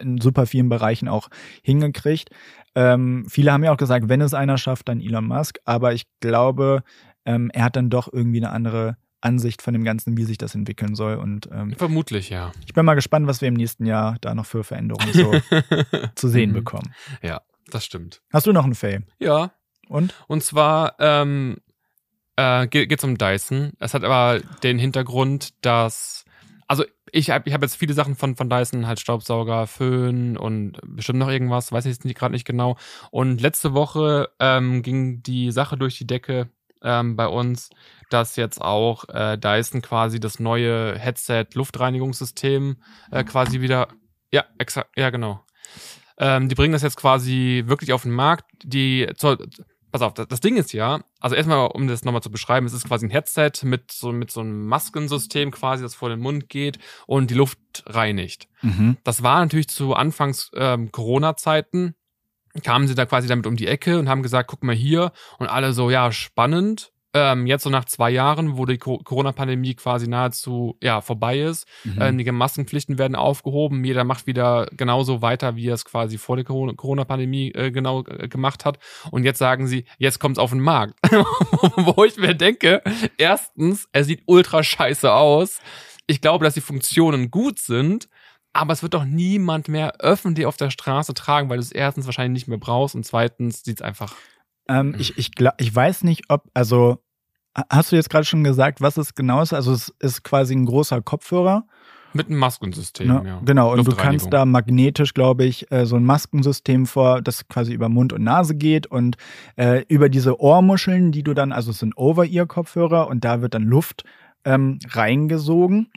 in 0.00 0.20
super 0.20 0.46
vielen 0.46 0.68
Bereichen 0.68 1.06
auch 1.06 1.28
hingekriegt. 1.62 2.30
Ähm, 2.74 3.26
viele 3.28 3.52
haben 3.52 3.62
ja 3.62 3.72
auch 3.72 3.76
gesagt, 3.76 4.08
wenn 4.08 4.20
es 4.20 4.34
einer 4.34 4.58
schafft, 4.58 4.88
dann 4.88 5.00
Elon 5.00 5.26
Musk. 5.26 5.58
Aber 5.64 5.92
ich 5.92 6.04
glaube, 6.20 6.82
ähm, 7.24 7.50
er 7.52 7.64
hat 7.64 7.76
dann 7.76 7.90
doch 7.90 8.12
irgendwie 8.12 8.38
eine 8.38 8.50
andere 8.50 8.96
Ansicht 9.20 9.62
von 9.62 9.72
dem 9.74 9.84
Ganzen, 9.84 10.16
wie 10.16 10.24
sich 10.24 10.38
das 10.38 10.54
entwickeln 10.54 10.94
soll. 10.94 11.16
Und 11.16 11.48
ähm, 11.52 11.72
Vermutlich, 11.76 12.30
ja. 12.30 12.52
ich 12.66 12.72
bin 12.72 12.84
mal 12.84 12.94
gespannt, 12.94 13.26
was 13.26 13.40
wir 13.40 13.48
im 13.48 13.54
nächsten 13.54 13.84
Jahr 13.86 14.16
da 14.20 14.34
noch 14.34 14.46
für 14.46 14.62
Veränderungen 14.64 15.12
so 15.12 15.32
zu 16.14 16.28
sehen 16.28 16.50
Mhm. 16.50 16.54
bekommen. 16.54 16.92
Ja, 17.22 17.40
das 17.70 17.84
stimmt. 17.84 18.22
Hast 18.32 18.46
du 18.46 18.52
noch 18.52 18.64
einen 18.64 18.74
Fail? 18.74 19.04
Ja, 19.18 19.52
Und? 19.88 20.14
Und 20.26 20.42
zwar 20.42 20.96
ähm, 20.98 21.58
äh, 22.36 22.66
geht 22.66 22.98
es 22.98 23.04
um 23.04 23.18
Dyson. 23.18 23.72
Es 23.78 23.94
hat 23.94 24.04
aber 24.04 24.40
den 24.62 24.78
Hintergrund, 24.78 25.54
dass 25.64 26.24
also 26.68 26.84
ich 27.10 27.30
habe 27.30 27.48
ich 27.48 27.54
hab 27.54 27.62
jetzt 27.62 27.76
viele 27.76 27.94
Sachen 27.94 28.14
von, 28.14 28.36
von 28.36 28.50
Dyson, 28.50 28.86
halt 28.86 29.00
Staubsauger, 29.00 29.66
Föhn 29.66 30.36
und 30.36 30.78
bestimmt 30.84 31.18
noch 31.18 31.30
irgendwas, 31.30 31.72
weiß 31.72 31.86
ich 31.86 31.92
jetzt 31.92 32.04
nicht, 32.04 32.18
gerade 32.18 32.32
nicht 32.32 32.46
genau. 32.46 32.76
Und 33.10 33.40
letzte 33.40 33.72
Woche 33.72 34.28
ähm, 34.38 34.82
ging 34.82 35.22
die 35.22 35.50
Sache 35.50 35.78
durch 35.78 35.96
die 35.96 36.06
Decke 36.06 36.50
ähm, 36.82 37.16
bei 37.16 37.26
uns, 37.26 37.70
dass 38.10 38.36
jetzt 38.36 38.60
auch 38.60 39.08
äh, 39.08 39.38
Dyson 39.38 39.82
quasi 39.82 40.20
das 40.20 40.38
neue 40.38 40.98
Headset-Luftreinigungssystem 40.98 42.76
äh, 43.10 43.24
quasi 43.24 43.60
wieder, 43.60 43.88
ja, 44.30 44.44
exakt, 44.58 44.90
ja 44.96 45.10
genau. 45.10 45.42
Ähm, 46.18 46.48
die 46.48 46.54
bringen 46.54 46.72
das 46.72 46.82
jetzt 46.82 46.96
quasi 46.96 47.64
wirklich 47.66 47.92
auf 47.92 48.02
den 48.02 48.12
Markt. 48.12 48.44
Die, 48.64 49.08
zur, 49.16 49.38
pass 49.92 50.02
auf, 50.02 50.14
das, 50.14 50.28
das 50.28 50.40
Ding 50.40 50.56
ist 50.56 50.72
ja, 50.72 51.00
also 51.20 51.36
erstmal, 51.36 51.68
um 51.68 51.88
das 51.88 52.04
nochmal 52.04 52.22
zu 52.22 52.30
beschreiben, 52.30 52.66
es 52.66 52.72
ist 52.72 52.86
quasi 52.86 53.06
ein 53.06 53.10
Headset 53.10 53.52
mit 53.62 53.92
so, 53.92 54.12
mit 54.12 54.30
so 54.30 54.40
einem 54.40 54.66
Maskensystem 54.66 55.50
quasi, 55.50 55.82
das 55.82 55.94
vor 55.94 56.08
den 56.08 56.20
Mund 56.20 56.48
geht 56.48 56.78
und 57.06 57.30
die 57.30 57.34
Luft 57.34 57.58
reinigt. 57.86 58.48
Mhm. 58.62 58.96
Das 59.04 59.22
war 59.22 59.40
natürlich 59.40 59.68
zu 59.68 59.94
Anfangs 59.94 60.50
ähm, 60.54 60.92
Corona-Zeiten, 60.92 61.94
kamen 62.62 62.88
sie 62.88 62.94
da 62.94 63.06
quasi 63.06 63.28
damit 63.28 63.46
um 63.46 63.56
die 63.56 63.68
Ecke 63.68 63.98
und 63.98 64.08
haben 64.08 64.22
gesagt, 64.22 64.50
guck 64.50 64.62
mal 64.62 64.74
hier 64.74 65.12
und 65.38 65.46
alle 65.46 65.72
so, 65.72 65.90
ja, 65.90 66.10
spannend. 66.12 66.92
Ähm, 67.14 67.46
jetzt 67.46 67.62
so 67.64 67.70
nach 67.70 67.86
zwei 67.86 68.10
Jahren, 68.10 68.58
wo 68.58 68.66
die 68.66 68.76
Co- 68.76 68.98
Corona-Pandemie 68.98 69.74
quasi 69.74 70.06
nahezu 70.08 70.76
ja 70.82 71.00
vorbei 71.00 71.40
ist, 71.40 71.66
Mhm. 71.84 72.00
äh, 72.02 72.12
die 72.22 72.30
Maskenpflichten 72.30 72.98
werden 72.98 73.14
aufgehoben. 73.16 73.82
Jeder 73.82 74.04
macht 74.04 74.26
wieder 74.26 74.66
genauso 74.72 75.22
weiter, 75.22 75.56
wie 75.56 75.68
er 75.68 75.74
es 75.74 75.86
quasi 75.86 76.18
vor 76.18 76.36
der 76.36 76.44
Corona- 76.44 76.74
Corona-Pandemie 76.74 77.52
äh, 77.52 77.70
genau 77.70 78.04
äh, 78.04 78.28
gemacht 78.28 78.66
hat. 78.66 78.78
Und 79.10 79.24
jetzt 79.24 79.38
sagen 79.38 79.66
sie, 79.66 79.86
jetzt 79.96 80.18
kommt's 80.20 80.38
auf 80.38 80.50
den 80.50 80.60
Markt. 80.60 80.94
Wo 81.76 82.04
ich 82.04 82.18
mir 82.18 82.34
denke, 82.34 82.82
erstens, 83.16 83.88
er 83.92 84.04
sieht 84.04 84.22
ultra 84.26 84.62
scheiße 84.62 85.10
aus. 85.12 85.60
Ich 86.06 86.20
glaube, 86.20 86.44
dass 86.44 86.54
die 86.54 86.60
Funktionen 86.60 87.30
gut 87.30 87.58
sind, 87.58 88.08
aber 88.52 88.72
es 88.72 88.82
wird 88.82 88.94
doch 88.94 89.04
niemand 89.04 89.68
mehr 89.68 89.94
öffentlich 90.00 90.46
auf 90.46 90.56
der 90.56 90.70
Straße 90.70 91.14
tragen, 91.14 91.48
weil 91.48 91.56
du 91.58 91.62
es 91.62 91.72
erstens 91.72 92.06
wahrscheinlich 92.06 92.42
nicht 92.42 92.48
mehr 92.48 92.58
brauchst 92.58 92.94
und 92.94 93.04
zweitens 93.04 93.62
sieht's 93.62 93.82
einfach. 93.82 94.14
Ähm, 94.68 94.94
ich, 94.98 95.16
ich, 95.18 95.32
glaub, 95.32 95.54
ich 95.58 95.74
weiß 95.74 96.04
nicht, 96.04 96.24
ob, 96.28 96.44
also, 96.54 96.98
ha- 97.56 97.64
hast 97.70 97.90
du 97.92 97.96
jetzt 97.96 98.10
gerade 98.10 98.24
schon 98.24 98.44
gesagt, 98.44 98.80
was 98.80 98.96
es 98.96 99.14
genau 99.14 99.40
ist? 99.42 99.52
Also, 99.52 99.72
es 99.72 99.92
ist 100.00 100.22
quasi 100.24 100.54
ein 100.54 100.66
großer 100.66 101.00
Kopfhörer. 101.02 101.66
Mit 102.14 102.28
einem 102.28 102.38
Maskensystem, 102.38 103.06
Ne? 103.06 103.22
ja. 103.26 103.40
Genau, 103.44 103.72
und 103.72 103.86
du 103.86 103.94
kannst 103.94 104.32
da 104.32 104.46
magnetisch, 104.46 105.12
glaube 105.12 105.44
ich, 105.44 105.70
äh, 105.70 105.84
so 105.84 105.96
ein 105.96 106.04
Maskensystem 106.04 106.86
vor, 106.86 107.20
das 107.20 107.48
quasi 107.48 107.74
über 107.74 107.90
Mund 107.90 108.14
und 108.14 108.22
Nase 108.24 108.54
geht 108.54 108.86
und 108.86 109.16
äh, 109.56 109.84
über 109.88 110.08
diese 110.08 110.40
Ohrmuscheln, 110.40 111.12
die 111.12 111.22
du 111.22 111.34
dann, 111.34 111.52
also 111.52 111.70
es 111.70 111.78
sind 111.80 111.96
Over-Ear-Kopfhörer 111.98 113.08
und 113.08 113.24
da 113.26 113.42
wird 113.42 113.52
dann 113.52 113.64
Luft 113.64 114.04
ähm, 114.46 114.78
reingesogen, 114.88 115.90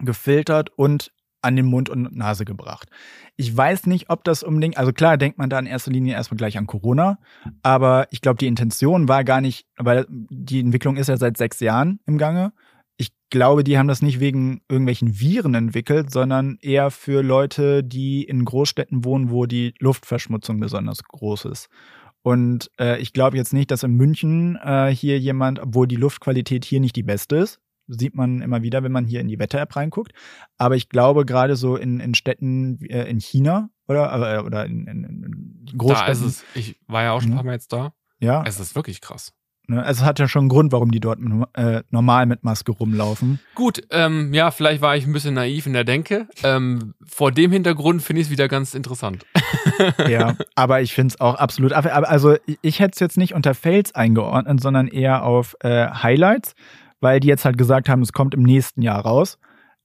gefiltert 0.00 0.70
und 0.76 1.12
an 1.46 1.56
den 1.56 1.66
Mund 1.66 1.88
und 1.88 2.14
Nase 2.14 2.44
gebracht. 2.44 2.90
Ich 3.36 3.56
weiß 3.56 3.86
nicht, 3.86 4.10
ob 4.10 4.24
das 4.24 4.42
unbedingt, 4.42 4.76
also 4.76 4.92
klar 4.92 5.16
denkt 5.16 5.38
man 5.38 5.48
da 5.48 5.58
in 5.58 5.66
erster 5.66 5.90
Linie 5.90 6.14
erstmal 6.14 6.36
gleich 6.36 6.58
an 6.58 6.66
Corona, 6.66 7.18
aber 7.62 8.08
ich 8.10 8.20
glaube, 8.20 8.38
die 8.38 8.46
Intention 8.46 9.08
war 9.08 9.24
gar 9.24 9.40
nicht, 9.40 9.66
weil 9.78 10.06
die 10.08 10.60
Entwicklung 10.60 10.96
ist 10.96 11.08
ja 11.08 11.16
seit 11.16 11.36
sechs 11.36 11.60
Jahren 11.60 12.00
im 12.06 12.18
Gange. 12.18 12.52
Ich 12.96 13.10
glaube, 13.30 13.62
die 13.62 13.78
haben 13.78 13.88
das 13.88 14.02
nicht 14.02 14.20
wegen 14.20 14.62
irgendwelchen 14.68 15.20
Viren 15.20 15.54
entwickelt, 15.54 16.10
sondern 16.10 16.58
eher 16.60 16.90
für 16.90 17.22
Leute, 17.22 17.84
die 17.84 18.24
in 18.24 18.44
Großstädten 18.44 19.04
wohnen, 19.04 19.30
wo 19.30 19.46
die 19.46 19.74
Luftverschmutzung 19.78 20.58
besonders 20.58 21.04
groß 21.04 21.44
ist. 21.46 21.68
Und 22.22 22.72
äh, 22.80 22.98
ich 23.00 23.12
glaube 23.12 23.36
jetzt 23.36 23.52
nicht, 23.52 23.70
dass 23.70 23.84
in 23.84 23.92
München 23.92 24.58
äh, 24.60 24.88
hier 24.88 25.20
jemand, 25.20 25.60
obwohl 25.60 25.86
die 25.86 25.94
Luftqualität 25.94 26.64
hier 26.64 26.80
nicht 26.80 26.96
die 26.96 27.04
beste 27.04 27.36
ist, 27.36 27.60
sieht 27.88 28.14
man 28.14 28.40
immer 28.42 28.62
wieder, 28.62 28.82
wenn 28.82 28.92
man 28.92 29.04
hier 29.04 29.20
in 29.20 29.28
die 29.28 29.38
Wetter-App 29.38 29.76
reinguckt. 29.76 30.12
Aber 30.58 30.74
ich 30.76 30.88
glaube, 30.88 31.24
gerade 31.24 31.56
so 31.56 31.76
in, 31.76 32.00
in 32.00 32.14
Städten 32.14 32.78
äh, 32.86 33.04
in 33.08 33.20
China 33.20 33.70
oder, 33.88 34.36
äh, 34.38 34.42
oder 34.42 34.64
in, 34.66 34.86
in, 34.86 35.04
in 35.04 35.66
Da 35.66 35.72
Großstädten. 35.76 36.12
ist 36.12 36.22
es, 36.24 36.44
ich 36.54 36.80
war 36.86 37.02
ja 37.02 37.12
auch 37.12 37.20
schon 37.20 37.30
ein 37.30 37.32
Mhm. 37.32 37.36
paar 37.36 37.44
Mal 37.44 37.52
jetzt 37.52 37.72
da. 37.72 37.92
ja, 38.18 38.42
Es 38.46 38.58
ist 38.60 38.74
wirklich 38.74 39.00
krass. 39.00 39.32
ne, 39.68 39.82
also 39.84 40.02
es 40.02 40.06
hat 40.06 40.18
ja 40.18 40.26
schon 40.28 40.42
einen 40.42 40.48
Grund, 40.48 40.72
warum 40.72 40.90
die 40.90 41.00
dort 41.00 41.18
äh, 41.54 41.82
normal 41.90 42.26
mit 42.26 42.42
Maske 42.44 42.72
rumlaufen. 42.72 43.40
Gut, 43.54 43.82
ähm, 43.90 44.32
ja, 44.34 44.50
vielleicht 44.50 44.80
war 44.82 44.96
ich 44.96 45.06
ein 45.06 45.12
bisschen 45.12 45.34
naiv 45.34 45.66
in 45.66 45.72
der 45.72 45.84
Denke. 45.84 46.28
Ähm, 46.44 46.94
vor 47.04 47.30
dem 47.32 47.50
Hintergrund 47.52 48.02
finde 48.02 48.20
ich 48.22 48.28
es 48.28 48.30
wieder 48.32 48.48
ganz 48.48 48.74
interessant. 48.74 49.24
ja, 50.08 50.36
aber 50.54 50.80
ich 50.82 50.92
finde 50.94 51.14
es 51.14 51.20
auch 51.20 51.34
absolut. 51.36 51.72
Also 51.72 52.36
ich- 52.46 52.58
ich 52.62 52.80
hätte 52.80 52.92
es 52.94 53.00
jetzt 53.00 53.16
nicht 53.18 53.34
unter 53.34 53.54
Fails 53.54 53.94
eingeordnet, 53.94 54.60
sondern 54.60 54.88
eher 54.88 55.24
auf 55.24 55.56
äh, 55.60 55.88
Highlights, 55.88 56.54
weil 57.00 57.20
die 57.20 57.28
jetzt 57.28 57.44
halt 57.44 57.58
gesagt 57.58 57.88
haben, 57.88 58.02
es 58.02 58.12
kommt 58.12 58.34
im 58.34 58.42
nächsten 58.42 58.82
Jahr 58.82 59.00
raus. 59.00 59.38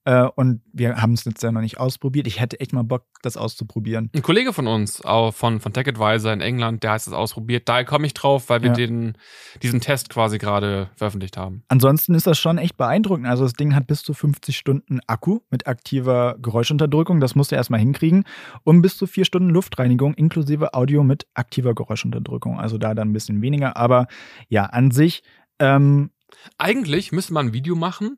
Äh, 0.03 0.23
und 0.35 0.61
wir 0.73 0.99
haben 0.99 1.13
es 1.13 1.25
jetzt 1.25 1.43
ja 1.43 1.51
noch 1.51 1.61
nicht 1.61 1.79
ausprobiert. 1.79 2.25
Ich 2.25 2.39
hätte 2.41 2.59
echt 2.59 2.73
mal 2.73 2.83
Bock, 2.83 3.05
das 3.21 3.37
auszuprobieren. 3.37 4.09
Ein 4.15 4.23
Kollege 4.23 4.51
von 4.51 4.65
uns, 4.65 5.05
auch 5.05 5.31
von, 5.31 5.59
von 5.59 5.73
TechAdvisor 5.73 6.33
in 6.33 6.41
England, 6.41 6.81
der 6.81 6.93
hat 6.93 7.01
es 7.01 7.13
ausprobiert. 7.13 7.69
Daher 7.69 7.85
komme 7.85 8.07
ich 8.07 8.15
drauf, 8.15 8.49
weil 8.49 8.63
wir 8.63 8.69
Ja. 8.69 8.73
den, 8.73 9.13
diesen 9.61 9.79
Test 9.79 10.09
quasi 10.09 10.39
gerade 10.39 10.89
veröffentlicht 10.95 11.37
haben. 11.37 11.61
Ansonsten 11.67 12.15
ist 12.15 12.25
das 12.25 12.39
schon 12.39 12.57
echt 12.57 12.77
beeindruckend. 12.77 13.27
Also 13.27 13.43
das 13.43 13.53
Ding 13.53 13.75
hat 13.75 13.85
bis 13.85 14.01
zu 14.01 14.15
50 14.15 14.57
Stunden 14.57 15.01
Akku 15.05 15.41
mit 15.51 15.67
aktiver 15.67 16.35
Geräuschunterdrückung. 16.41 17.19
Das 17.19 17.35
musst 17.35 17.51
du 17.51 17.55
erstmal 17.55 17.79
hinkriegen. 17.79 18.23
Und 18.63 18.81
bis 18.81 18.97
zu 18.97 19.05
vier 19.05 19.25
Stunden 19.25 19.49
Luftreinigung 19.51 20.15
inklusive 20.15 20.73
Audio 20.73 21.03
mit 21.03 21.27
aktiver 21.35 21.75
Geräuschunterdrückung. 21.75 22.59
Also 22.59 22.79
da 22.79 22.95
dann 22.95 23.09
ein 23.09 23.13
bisschen 23.13 23.43
weniger. 23.43 23.77
Aber 23.77 24.07
ja, 24.49 24.65
an 24.65 24.89
sich 24.89 25.21
ähm, 25.59 26.09
Eigentlich 26.57 27.11
müsste 27.11 27.33
man 27.33 27.47
ein 27.47 27.53
Video 27.53 27.75
machen, 27.75 28.17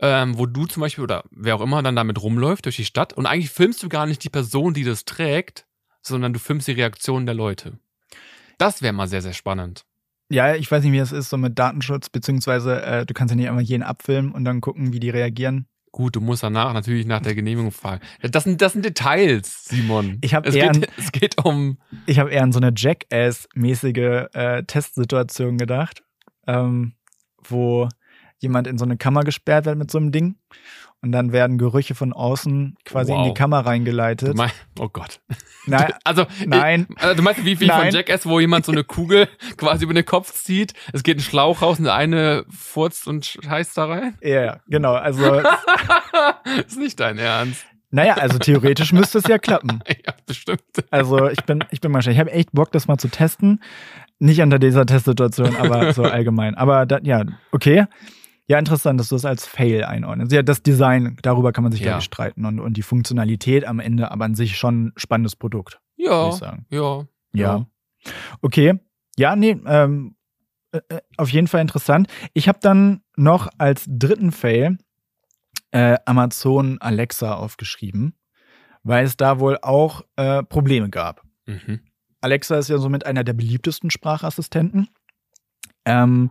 ähm, 0.00 0.38
wo 0.38 0.46
du 0.46 0.66
zum 0.66 0.80
Beispiel 0.80 1.04
oder 1.04 1.24
wer 1.30 1.54
auch 1.56 1.60
immer 1.60 1.82
dann 1.82 1.96
damit 1.96 2.22
rumläuft 2.22 2.64
durch 2.64 2.76
die 2.76 2.84
Stadt 2.84 3.12
und 3.12 3.26
eigentlich 3.26 3.50
filmst 3.50 3.82
du 3.82 3.88
gar 3.88 4.06
nicht 4.06 4.24
die 4.24 4.30
Person, 4.30 4.74
die 4.74 4.84
das 4.84 5.04
trägt, 5.04 5.66
sondern 6.02 6.32
du 6.32 6.38
filmst 6.40 6.66
die 6.68 6.72
Reaktion 6.72 7.26
der 7.26 7.34
Leute. 7.34 7.78
Das 8.58 8.82
wäre 8.82 8.92
mal 8.92 9.06
sehr, 9.08 9.22
sehr 9.22 9.32
spannend. 9.32 9.84
Ja, 10.28 10.54
ich 10.54 10.70
weiß 10.70 10.82
nicht, 10.82 10.92
wie 10.92 10.98
das 10.98 11.12
ist, 11.12 11.28
so 11.30 11.36
mit 11.36 11.58
Datenschutz, 11.58 12.08
beziehungsweise 12.08 12.82
äh, 12.82 13.06
du 13.06 13.12
kannst 13.14 13.32
ja 13.32 13.36
nicht 13.36 13.48
einfach 13.48 13.60
jeden 13.60 13.82
abfilmen 13.82 14.32
und 14.32 14.44
dann 14.44 14.60
gucken, 14.60 14.92
wie 14.92 15.00
die 15.00 15.10
reagieren. 15.10 15.66
Gut, 15.90 16.16
du 16.16 16.22
musst 16.22 16.42
danach 16.42 16.72
natürlich 16.72 17.04
nach 17.04 17.20
der 17.20 17.34
Genehmigung 17.34 17.70
fragen. 17.70 18.00
Das 18.22 18.44
sind, 18.44 18.62
das 18.62 18.72
sind 18.72 18.82
Details, 18.82 19.66
Simon. 19.66 20.18
Ich 20.22 20.32
hab 20.34 20.46
es, 20.46 20.54
eher 20.54 20.70
geht, 20.70 20.88
an- 20.88 20.94
es 20.96 21.12
geht 21.12 21.44
um. 21.44 21.76
Ich 22.06 22.18
habe 22.18 22.30
eher 22.30 22.42
an 22.42 22.50
so 22.52 22.60
eine 22.60 22.72
Jackass-mäßige 22.74 24.28
äh, 24.32 24.62
Testsituation 24.64 25.58
gedacht, 25.58 26.02
ähm, 26.46 26.94
wo 27.44 27.88
jemand 28.38 28.66
in 28.66 28.78
so 28.78 28.84
eine 28.84 28.96
Kammer 28.96 29.22
gesperrt 29.22 29.66
wird 29.66 29.78
mit 29.78 29.90
so 29.90 29.98
einem 29.98 30.10
Ding 30.12 30.36
und 31.00 31.12
dann 31.12 31.32
werden 31.32 31.58
Gerüche 31.58 31.94
von 31.94 32.12
außen 32.12 32.76
quasi 32.84 33.12
in 33.12 33.18
Wow. 33.18 33.28
die 33.28 33.34
Kammer 33.34 33.60
reingeleitet. 33.66 34.36
mein, 34.36 34.50
oh 34.80 34.88
Gott. 34.88 35.20
Nein, 35.66 35.92
Also, 36.02 36.26
nein. 36.44 36.88
Ich, 36.90 37.02
also 37.02 37.14
du 37.14 37.22
meinst 37.22 37.44
wie, 37.44 37.60
wie 37.60 37.68
von 37.68 37.78
Nein. 37.78 37.94
Jackass, 37.94 38.26
wo 38.26 38.40
jemand 38.40 38.64
so 38.66 38.72
eine 38.72 38.82
Kugel 38.82 39.28
quasi 39.56 39.84
über 39.84 39.94
den 39.94 40.04
Kopf 40.04 40.32
zieht, 40.32 40.74
es 40.92 41.04
geht 41.04 41.18
ein 41.18 41.20
Schlauch 41.20 41.62
raus 41.62 41.78
und 41.78 41.84
der 41.84 41.94
eine 41.94 42.44
furzt 42.50 43.06
und 43.06 43.24
scheißt 43.24 43.78
da 43.78 43.84
rein? 43.84 44.18
Ja, 44.22 44.42
ja, 44.42 44.60
genau. 44.66 44.94
Also, 44.94 45.40
ist 46.66 46.78
nicht 46.78 46.98
dein 46.98 47.18
Ernst. 47.18 47.64
naja, 47.90 48.14
also 48.14 48.38
theoretisch 48.38 48.92
müsste 48.92 49.18
es 49.18 49.26
ja 49.28 49.38
klappen. 49.38 49.80
Ja, 50.04 50.14
bestimmt. 50.26 50.62
Also 50.90 51.28
ich 51.28 51.44
bin, 51.44 51.64
ich 51.70 51.80
bin 51.80 51.92
mal 51.92 52.02
schon. 52.02 52.12
Ich 52.12 52.18
habe 52.18 52.32
echt 52.32 52.50
Bock, 52.52 52.72
das 52.72 52.88
mal 52.88 52.98
zu 52.98 53.08
testen. 53.08 53.62
Nicht 54.22 54.40
unter 54.40 54.58
dieser 54.58 54.86
Testsituation, 54.86 55.56
aber 55.56 55.92
so 55.94 56.04
allgemein. 56.04 56.54
Aber 56.54 56.86
da, 56.86 56.98
ja, 57.02 57.24
okay. 57.50 57.86
Ja, 58.46 58.58
interessant, 58.58 59.00
dass 59.00 59.08
du 59.08 59.14
das 59.16 59.24
als 59.24 59.46
Fail 59.46 59.84
einordnest. 59.84 60.32
Ja, 60.32 60.42
das 60.42 60.62
Design, 60.62 61.16
darüber 61.22 61.52
kann 61.52 61.64
man 61.64 61.72
sich, 61.72 61.80
Ja. 61.80 62.00
streiten. 62.00 62.44
Und, 62.44 62.60
und 62.60 62.76
die 62.76 62.82
Funktionalität 62.82 63.64
am 63.66 63.80
Ende, 63.80 64.10
aber 64.10 64.24
an 64.24 64.34
sich 64.34 64.56
schon 64.56 64.86
ein 64.86 64.92
spannendes 64.96 65.36
Produkt, 65.36 65.80
Ja, 65.96 66.28
ich 66.28 66.34
sagen. 66.34 66.66
ja. 66.70 67.06
Ja. 67.34 67.66
Okay. 68.42 68.74
Ja, 69.16 69.36
nee, 69.36 69.56
ähm, 69.66 70.16
äh, 70.72 70.80
äh, 70.88 71.00
auf 71.16 71.30
jeden 71.30 71.46
Fall 71.48 71.60
interessant. 71.62 72.08
Ich 72.34 72.46
habe 72.48 72.58
dann 72.60 73.02
noch 73.16 73.48
als 73.58 73.86
dritten 73.88 74.32
Fail 74.32 74.76
äh, 75.70 75.96
Amazon 76.06 76.78
Alexa 76.80 77.34
aufgeschrieben, 77.34 78.14
weil 78.82 79.04
es 79.04 79.16
da 79.16 79.38
wohl 79.40 79.58
auch 79.62 80.02
äh, 80.16 80.42
Probleme 80.42 80.90
gab. 80.90 81.22
Mhm. 81.46 81.80
Alexa 82.22 82.56
ist 82.56 82.68
ja 82.68 82.78
somit 82.78 83.04
einer 83.06 83.24
der 83.24 83.34
beliebtesten 83.34 83.90
Sprachassistenten. 83.90 84.88
Ähm, 85.84 86.30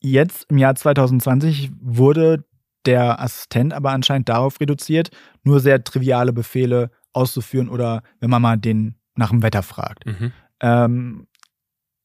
jetzt 0.00 0.46
im 0.48 0.58
Jahr 0.58 0.74
2020 0.74 1.70
wurde 1.80 2.44
der 2.86 3.20
Assistent 3.20 3.74
aber 3.74 3.90
anscheinend 3.90 4.28
darauf 4.28 4.60
reduziert, 4.60 5.10
nur 5.42 5.60
sehr 5.60 5.82
triviale 5.82 6.32
Befehle 6.32 6.90
auszuführen 7.12 7.68
oder 7.68 8.02
wenn 8.20 8.30
man 8.30 8.42
mal 8.42 8.56
den 8.56 8.94
nach 9.14 9.30
dem 9.30 9.42
Wetter 9.42 9.62
fragt. 9.62 10.06
Mhm. 10.06 10.32
Ähm, 10.60 11.26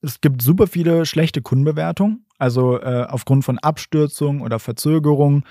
es 0.01 0.19
gibt 0.19 0.41
super 0.41 0.67
viele 0.67 1.05
schlechte 1.05 1.41
Kundenbewertungen, 1.41 2.25
also 2.37 2.81
äh, 2.81 3.05
aufgrund 3.07 3.45
von 3.45 3.59
Abstürzungen 3.59 4.41
oder 4.41 4.59
Verzögerungen. 4.59 5.43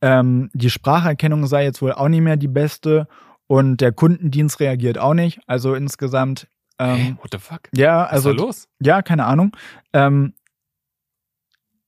Ähm, 0.00 0.50
die 0.54 0.70
Spracherkennung 0.70 1.46
sei 1.46 1.64
jetzt 1.64 1.82
wohl 1.82 1.92
auch 1.92 2.08
nicht 2.08 2.20
mehr 2.20 2.36
die 2.36 2.48
beste 2.48 3.08
und 3.48 3.80
der 3.80 3.92
Kundendienst 3.92 4.60
reagiert 4.60 4.98
auch 4.98 5.14
nicht. 5.14 5.40
Also 5.46 5.74
insgesamt, 5.74 6.46
Ähm, 6.78 7.18
What 7.22 7.30
the 7.32 7.38
fuck? 7.38 7.68
ja, 7.74 8.04
Was 8.04 8.10
also 8.12 8.30
ist 8.30 8.38
da 8.38 8.44
los? 8.44 8.68
ja, 8.80 9.02
keine 9.02 9.24
Ahnung. 9.24 9.56
Ähm, 9.92 10.34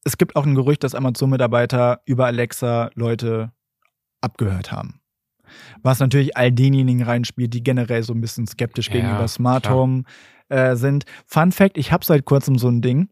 es 0.05 0.17
gibt 0.17 0.37
auch 0.37 0.47
ein 0.47 0.55
Gerücht, 0.55 0.85
dass 0.85 0.95
Amazon-Mitarbeiter 0.95 2.01
über 2.07 2.27
Alexa 2.27 2.91
Leute 2.95 3.53
abgehört 4.21 4.73
haben. 4.73 5.01
Was 5.83 5.99
natürlich 6.01 6.37
all 6.37 6.53
denjenigen 6.53 7.03
reinspielt, 7.03 7.55
die 7.55 7.63
generell 7.63 8.03
so 8.03 8.13
ein 8.13 8.21
bisschen 8.21 8.47
skeptisch 8.47 8.89
Ja, 8.89 8.95
gegenüber 8.95 9.29
Smart 9.29 9.65
klar. 9.65 9.75
Home 9.77 10.03
äh, 10.49 10.77
sind. 10.77 11.05
Fun 11.27 11.53
Fact: 11.53 11.79
Ich 11.79 11.93
habe 11.93 12.05
seit 12.05 12.25
kurzem 12.25 12.59
so 12.59 12.69
ein 12.69 12.83
Ding 12.83 13.09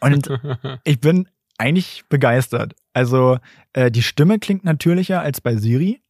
und 0.00 0.28
ich 0.84 1.00
bin 1.00 1.28
eigentlich 1.58 2.04
begeistert. 2.08 2.74
Also 2.94 3.38
äh, 3.74 3.90
die 3.90 4.02
Stimme 4.02 4.38
klingt 4.38 4.64
natürlicher 4.64 5.20
als 5.20 5.40
bei 5.40 5.56
Siri. 5.56 6.02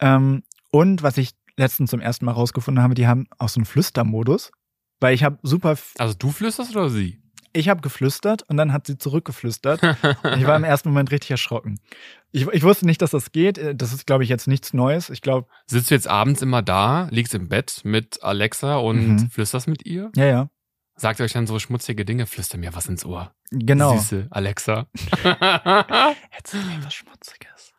Ähm, 0.00 0.42
und 0.70 1.02
was 1.02 1.16
ich 1.18 1.30
letztens 1.56 1.90
zum 1.90 2.00
ersten 2.00 2.24
Mal 2.24 2.32
rausgefunden 2.32 2.82
habe, 2.82 2.94
die 2.94 3.06
haben 3.06 3.26
auch 3.38 3.48
so 3.48 3.58
einen 3.58 3.66
Flüstermodus. 3.66 4.50
Weil 5.00 5.14
ich 5.14 5.24
habe 5.24 5.38
super, 5.42 5.76
also 5.98 6.14
du 6.18 6.30
flüsterst 6.30 6.74
oder 6.74 6.88
sie? 6.90 7.20
ich 7.52 7.70
habe 7.70 7.80
geflüstert 7.80 8.42
und 8.50 8.58
dann 8.58 8.72
hat 8.74 8.86
sie 8.86 8.98
zurückgeflüstert. 8.98 9.82
Und 9.82 9.96
ich 10.38 10.46
war 10.46 10.56
im 10.56 10.64
ersten 10.64 10.90
Moment 10.90 11.10
richtig 11.10 11.30
erschrocken. 11.30 11.80
Ich, 12.32 12.46
ich 12.48 12.62
wusste 12.62 12.84
nicht, 12.84 13.00
dass 13.00 13.10
das 13.12 13.32
geht. 13.32 13.56
Äh, 13.56 13.74
Das 13.74 13.92
ist, 13.94 14.06
glaube 14.06 14.24
ich, 14.24 14.28
jetzt 14.30 14.46
nichts 14.46 14.74
Neues. 14.74 15.08
Ich 15.10 15.22
glaube, 15.22 15.48
Sitzt 15.66 15.90
du 15.90 15.94
jetzt 15.94 16.06
abends 16.08 16.42
immer 16.42 16.60
da, 16.62 17.08
liegst 17.10 17.34
im 17.34 17.48
Bett 17.48 17.80
mit 17.84 18.22
Alexa 18.22 18.76
und 18.76 19.06
Mhm. 19.06 19.30
flüsterst 19.30 19.68
mit 19.68 19.86
ihr? 19.86 20.10
ja, 20.16 20.24
ja, 20.26 20.50
Sagt 20.98 21.20
ihr 21.20 21.24
euch 21.24 21.32
dann 21.32 21.46
so 21.46 21.58
schmutzige 21.58 22.04
Dinge? 22.06 22.26
Flüster 22.26 22.56
mir 22.58 22.74
was 22.74 22.86
ins 22.86 23.04
Ohr. 23.06 23.32
genau. 23.50 23.96
Süße 23.98 24.28
Alexa. 24.30 24.86
Erzähl 26.30 26.62
mir 26.62 26.84
was 26.84 26.94
Schmutziges. 26.94 27.72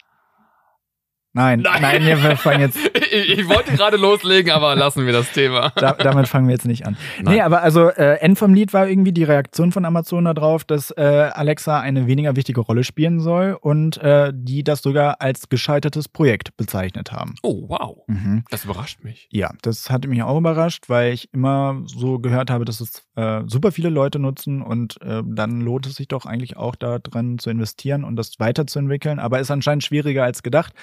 Nein, 1.38 1.60
Nein. 1.60 1.82
nein, 1.84 2.04
wir 2.04 2.36
fangen 2.36 2.62
jetzt, 2.62 2.80
ich, 3.12 3.38
ich 3.38 3.48
wollte 3.48 3.72
gerade 3.74 3.96
loslegen, 3.96 4.52
aber 4.52 4.76
lassen 4.76 5.06
wir 5.06 5.14
das 5.14 5.32
Thema. 5.32 5.70
da, 5.76 5.94
damit 5.94 6.28
fangen 6.28 6.48
wir 6.48 6.54
jetzt 6.54 6.66
nicht 6.66 6.88
an. 6.88 6.98
Nein. 7.22 7.36
Nee, 7.36 7.42
aber 7.42 7.62
also 7.62 7.90
äh, 7.90 8.16
End 8.22 8.40
vom 8.40 8.56
Lied 8.56 8.74
war 8.74 8.88
irgendwie 8.88 9.12
die 9.12 9.24
Reaktion 9.24 9.72
von 9.72 9.86
Amazon 9.86 10.26
darauf, 10.26 10.64
dass 10.64 10.90
äh, 10.90 11.30
Alexa 11.32 11.80
eine 11.80 12.08
weniger 12.08 12.36
wichtige 12.36 12.62
Rolle 12.62 12.84
spielen 12.84 13.20
soll 13.20 13.56
und 13.62 13.98
äh, 13.98 14.34
die 14.34 14.64
das 14.64 14.82
sogar 14.82 15.22
als 15.22 15.48
gescheitertes 15.48 16.10
Projekt 16.10 16.58
bezeichnet 16.58 17.12
haben. 17.12 17.36
Oh, 17.44 17.66
wow. 17.68 18.00
Mhm. 18.08 18.44
Das 18.50 18.66
überrascht 18.66 19.04
mich. 19.04 19.28
Ja, 19.32 19.52
das 19.62 19.92
hat 19.92 20.08
mich 20.08 20.24
auch 20.24 20.40
überrascht, 20.40 20.86
weil 20.90 21.14
ich 21.14 21.32
immer 21.36 21.84
so 21.86 22.18
gehört 22.18 22.50
habe, 22.50 22.66
dass 22.66 22.82
es 22.82 23.04
äh, 23.16 23.44
super 23.46 23.72
viele 23.72 23.90
Leute 23.90 24.18
nutzen 24.18 24.64
und 24.64 25.00
äh, 25.04 25.22
dann 25.24 25.62
lohnt 25.62 25.86
es 25.86 25.98
sich 25.98 26.08
doch 26.08 26.26
eigentlich 26.26 26.58
auch 26.58 26.76
da 26.76 26.98
dran 26.98 27.38
zu 27.38 27.52
investieren 27.52 28.04
und 28.04 28.16
das 28.16 28.40
weiterzuentwickeln. 28.40 29.20
Aber 29.20 29.40
ist 29.40 29.52
anscheinend 29.52 29.84
schwieriger 29.84 30.24
als 30.24 30.42
gedacht. 30.42 30.74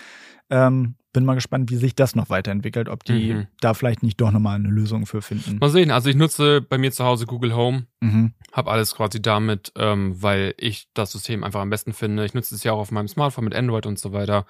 Ähm, 0.50 0.96
bin 1.12 1.24
mal 1.24 1.34
gespannt, 1.34 1.70
wie 1.70 1.76
sich 1.76 1.94
das 1.94 2.14
noch 2.16 2.28
weiterentwickelt, 2.28 2.88
ob 2.88 3.04
die 3.04 3.32
Mhm. 3.32 3.46
da 3.60 3.72
vielleicht 3.74 4.02
nicht 4.02 4.20
doch 4.20 4.30
nochmal 4.32 4.56
eine 4.56 4.68
Lösung 4.68 5.06
für 5.06 5.22
finden. 5.22 5.58
Mal 5.58 5.70
sehen. 5.70 5.90
Also 5.90 6.10
ich 6.10 6.16
nutze 6.16 6.60
bei 6.60 6.76
mir 6.76 6.90
zu 6.92 7.04
Hause 7.04 7.24
Google 7.26 7.54
Home. 7.54 7.86
Mhm. 8.00 8.34
Hab 8.52 8.66
alles 8.68 8.94
quasi 8.94 9.22
damit, 9.22 9.72
ähm, 9.76 10.20
weil 10.20 10.54
ich 10.58 10.88
das 10.92 11.12
System 11.12 11.44
einfach 11.44 11.60
am 11.60 11.70
besten 11.70 11.92
finde. 11.92 12.24
Ich 12.24 12.34
nutze 12.34 12.54
es 12.54 12.64
ja 12.64 12.72
auch 12.72 12.78
auf 12.80 12.90
meinem 12.90 13.08
Smartphone 13.08 13.44
mit 13.44 13.54
Android 13.54 13.86
und 13.86 13.98
so 13.98 14.12
weiter. 14.12 14.44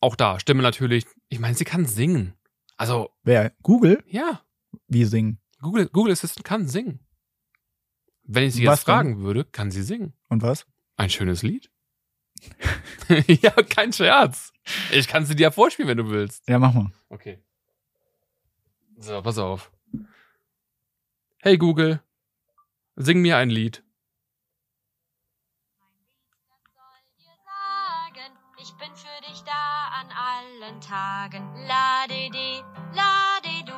Auch 0.00 0.14
da, 0.16 0.38
Stimme 0.38 0.62
natürlich. 0.62 1.06
Ich 1.28 1.40
meine, 1.40 1.54
sie 1.56 1.64
kann 1.64 1.84
singen. 1.86 2.34
Also, 2.76 3.10
Wer? 3.24 3.52
Google? 3.62 4.04
ja, 4.06 4.42
Wie 4.86 5.04
singen? 5.04 5.40
Google, 5.60 5.88
Google 5.88 6.12
Assistant 6.12 6.44
kann 6.44 6.68
singen. 6.68 7.00
Wenn 8.22 8.44
ich 8.44 8.54
sie 8.54 8.66
Was 8.66 8.80
jetzt 8.80 8.88
denn? 8.88 8.94
fragen 8.94 9.22
würde, 9.22 9.44
kann 9.44 9.70
sie 9.70 9.82
singen. 9.82 10.12
Und 10.28 10.42
was? 10.42 10.66
Ein 10.96 11.10
schönes 11.10 11.42
Lied? 11.42 11.70
ja, 13.42 13.50
kein 13.50 13.92
Scherz. 13.92 14.52
Ich 14.90 15.08
kann 15.08 15.24
sie 15.24 15.34
dir 15.36 15.50
vorspielen, 15.50 15.88
wenn 15.88 15.98
du 15.98 16.10
willst. 16.10 16.48
Ja, 16.48 16.58
mach 16.58 16.72
mal. 16.72 16.90
Okay. 17.08 17.38
So, 18.98 19.22
pass 19.22 19.38
auf. 19.38 19.70
Hey 21.40 21.56
Google, 21.56 22.02
sing 22.96 23.20
mir 23.20 23.36
ein 23.36 23.50
Lied. 23.50 23.82
ich 28.60 28.74
bin 28.74 28.94
für 28.96 29.30
dich 29.30 29.42
da 29.44 29.88
an 30.00 30.08
allen 30.10 30.80
Tagen. 30.80 31.42
Ladidi, 31.66 32.62
ladidu, 32.92 33.72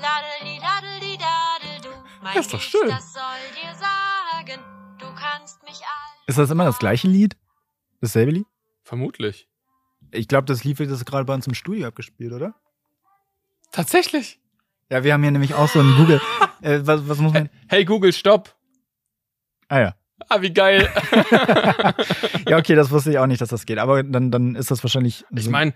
ladeli, 0.00 0.58
ladeli, 0.58 1.18
dadel, 1.18 1.80
du. 1.82 1.90
Mein 2.22 2.34
Das 2.34 2.46
ist 2.46 2.54
doch 2.54 2.60
Lied, 2.60 2.70
schön. 2.70 2.88
Das 2.88 3.12
soll 3.12 3.22
dir 3.54 3.74
sagen, 3.74 4.60
du 4.98 5.06
kannst 5.14 5.62
mich 5.62 5.80
all. 5.82 6.16
Ist 6.26 6.38
das 6.38 6.50
immer 6.50 6.64
das 6.64 6.78
gleiche 6.78 7.06
Lied? 7.06 7.36
Dasselbe 8.04 8.32
Lied? 8.32 8.46
Vermutlich. 8.82 9.48
Ich 10.10 10.28
glaube, 10.28 10.44
das 10.44 10.62
Lied 10.62 10.78
wird 10.78 10.90
jetzt 10.90 11.06
gerade 11.06 11.24
bei 11.24 11.32
uns 11.32 11.46
im 11.46 11.54
Studio 11.54 11.88
abgespielt, 11.88 12.34
oder? 12.34 12.54
Tatsächlich. 13.72 14.40
Ja, 14.90 15.04
wir 15.04 15.14
haben 15.14 15.22
hier 15.22 15.30
nämlich 15.30 15.54
auch 15.54 15.68
so 15.68 15.80
ein 15.80 15.96
Google. 15.96 16.20
Äh, 16.60 16.80
was, 16.86 17.06
was 17.06 17.18
muss 17.18 17.34
man. 17.34 17.50
Hey 17.68 17.84
Google, 17.84 18.10
stopp. 18.14 18.54
Ah 19.68 19.80
ja. 19.80 19.94
Ah, 20.30 20.40
wie 20.40 20.50
geil. 20.50 20.88
Ja, 22.48 22.56
okay, 22.56 22.74
das 22.74 22.90
wusste 22.90 23.10
ich 23.10 23.18
auch 23.18 23.26
nicht, 23.26 23.42
dass 23.42 23.50
das 23.50 23.66
geht. 23.66 23.76
Aber 23.76 24.02
dann, 24.02 24.30
dann 24.30 24.54
ist 24.54 24.70
das 24.70 24.82
wahrscheinlich. 24.82 25.26
Ich 25.34 25.48
meine, 25.50 25.74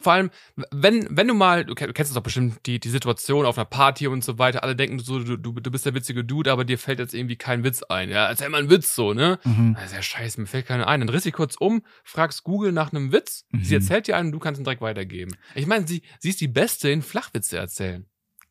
vor 0.00 0.12
allem, 0.12 0.30
wenn, 0.72 1.06
wenn 1.10 1.28
du 1.28 1.34
mal, 1.34 1.64
du 1.64 1.74
kenn- 1.74 1.86
du 1.86 1.92
kennst 1.92 2.10
es 2.10 2.14
doch 2.14 2.22
bestimmt, 2.22 2.66
die, 2.66 2.80
die 2.80 2.88
Situation 2.90 3.46
auf 3.46 3.56
einer 3.58 3.64
Party 3.64 4.06
und 4.08 4.24
so 4.24 4.38
weiter, 4.38 4.62
alle 4.62 4.74
denken 4.76 4.98
so, 4.98 5.18
du, 5.22 5.36
du, 5.36 5.52
du 5.52 5.70
bist 5.70 5.86
der 5.86 5.94
witzige 5.94 6.24
Dude, 6.24 6.50
aber 6.52 6.64
dir 6.64 6.78
fällt 6.78 6.98
jetzt 6.98 7.14
irgendwie 7.14 7.36
kein 7.36 7.62
Witz 7.64 7.82
ein. 7.84 8.10
Ja, 8.10 8.26
erzähl 8.26 8.48
mal 8.48 8.58
einen 8.58 8.70
Witz 8.70 8.94
so, 8.94 9.14
ne? 9.14 9.38
Mhm. 9.44 9.74
Das 9.74 9.86
ist 9.86 9.94
ja 9.94 10.02
scheiße, 10.02 10.40
mir 10.40 10.46
fällt 10.46 10.66
keiner 10.66 10.88
ein. 10.88 11.00
Dann 11.00 11.06
du 11.06 11.18
dich 11.18 11.32
kurz 11.32 11.54
um, 11.56 11.82
fragst 12.02 12.42
Google 12.42 12.72
nach 12.72 12.92
einem 12.92 13.12
Witz, 13.12 13.44
Mhm. 13.52 13.62
sie 13.64 13.74
erzählt 13.76 14.06
dir 14.08 14.16
einen 14.16 14.28
und 14.28 14.32
du 14.32 14.38
kannst 14.40 14.60
ihn 14.60 14.64
direkt 14.64 14.82
weitergeben. 14.82 15.36
Ich 15.54 15.66
meine, 15.66 15.86
sie, 15.86 16.02
sie 16.18 16.30
ist 16.30 16.40
die 16.40 16.48
Beste 16.48 16.90
in 16.90 17.00
Flachwitze 17.02 17.56
erzählen. 17.58 18.06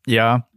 Ja. 0.06 0.48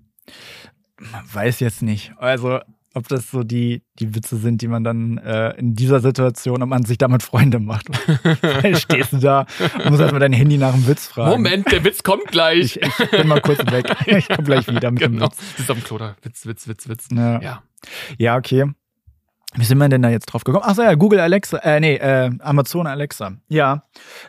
Weiß 1.34 1.60
jetzt 1.60 1.82
nicht. 1.82 2.13
Also, 2.17 2.60
ob 2.98 3.08
das 3.08 3.30
so 3.32 3.44
die, 3.44 3.84
die 4.00 4.16
Witze 4.16 4.38
sind, 4.38 4.62
die 4.62 4.68
man 4.68 4.84
dann 4.84 5.18
äh, 5.20 5.51
in 5.58 5.75
dieser 5.75 6.00
Situation, 6.00 6.62
ob 6.62 6.70
man 6.70 6.84
sich 6.84 6.98
damit 6.98 7.24
Freunde 7.24 7.60
macht. 7.60 7.88
Stehst 8.74 9.13
du 9.13 9.18
da 9.18 9.46
und 9.75 9.89
musst 9.89 10.01
erstmal 10.01 10.20
dein 10.20 10.34
Handy 10.34 10.58
nach 10.58 10.74
einem 10.74 10.88
Witz 10.88 11.08
fragen. 11.08 11.32
Moment, 11.32 11.72
der 11.72 11.84
Witz 11.84 12.04
kommt 12.04 12.27
gleich. 12.27 12.77
Ich, 12.77 13.00
ich 13.00 13.12
bin 13.12 13.27
mal 13.27 13.42
kurz 13.42 13.60
weg. 13.72 13.86
Ich 14.08 14.27
komme 14.27 14.44
gleich 14.44 14.68
wieder 14.68 14.89
mit 14.89 15.01
genau. 15.01 15.27
dem 15.27 15.32
Witz. 15.32 15.60
Ist 15.60 15.70
auf 15.70 15.77
dem 15.77 15.84
Klo 15.84 15.98
da. 15.98 16.16
Witz, 16.22 16.46
Witz, 16.46 16.68
Witz, 16.68 16.89
Witz. 16.89 17.08
Ja. 17.12 17.39
Ja. 17.39 17.63
ja, 18.18 18.38
okay. 18.38 18.66
Wie 19.56 19.63
sind 19.63 19.77
wir 19.77 19.89
denn 19.89 20.01
da 20.01 20.10
jetzt 20.10 20.25
drauf 20.27 20.44
gekommen? 20.44 20.66
Ach 20.68 20.75
so, 20.75 20.82
ja, 20.82 20.94
Google 20.96 21.20
Alexa, 21.20 21.58
äh, 21.60 21.80
nee, 21.80 21.96
äh, 21.96 22.32
Amazon 22.39 22.88
Alexa. 22.88 23.34
Ja, 23.48 23.84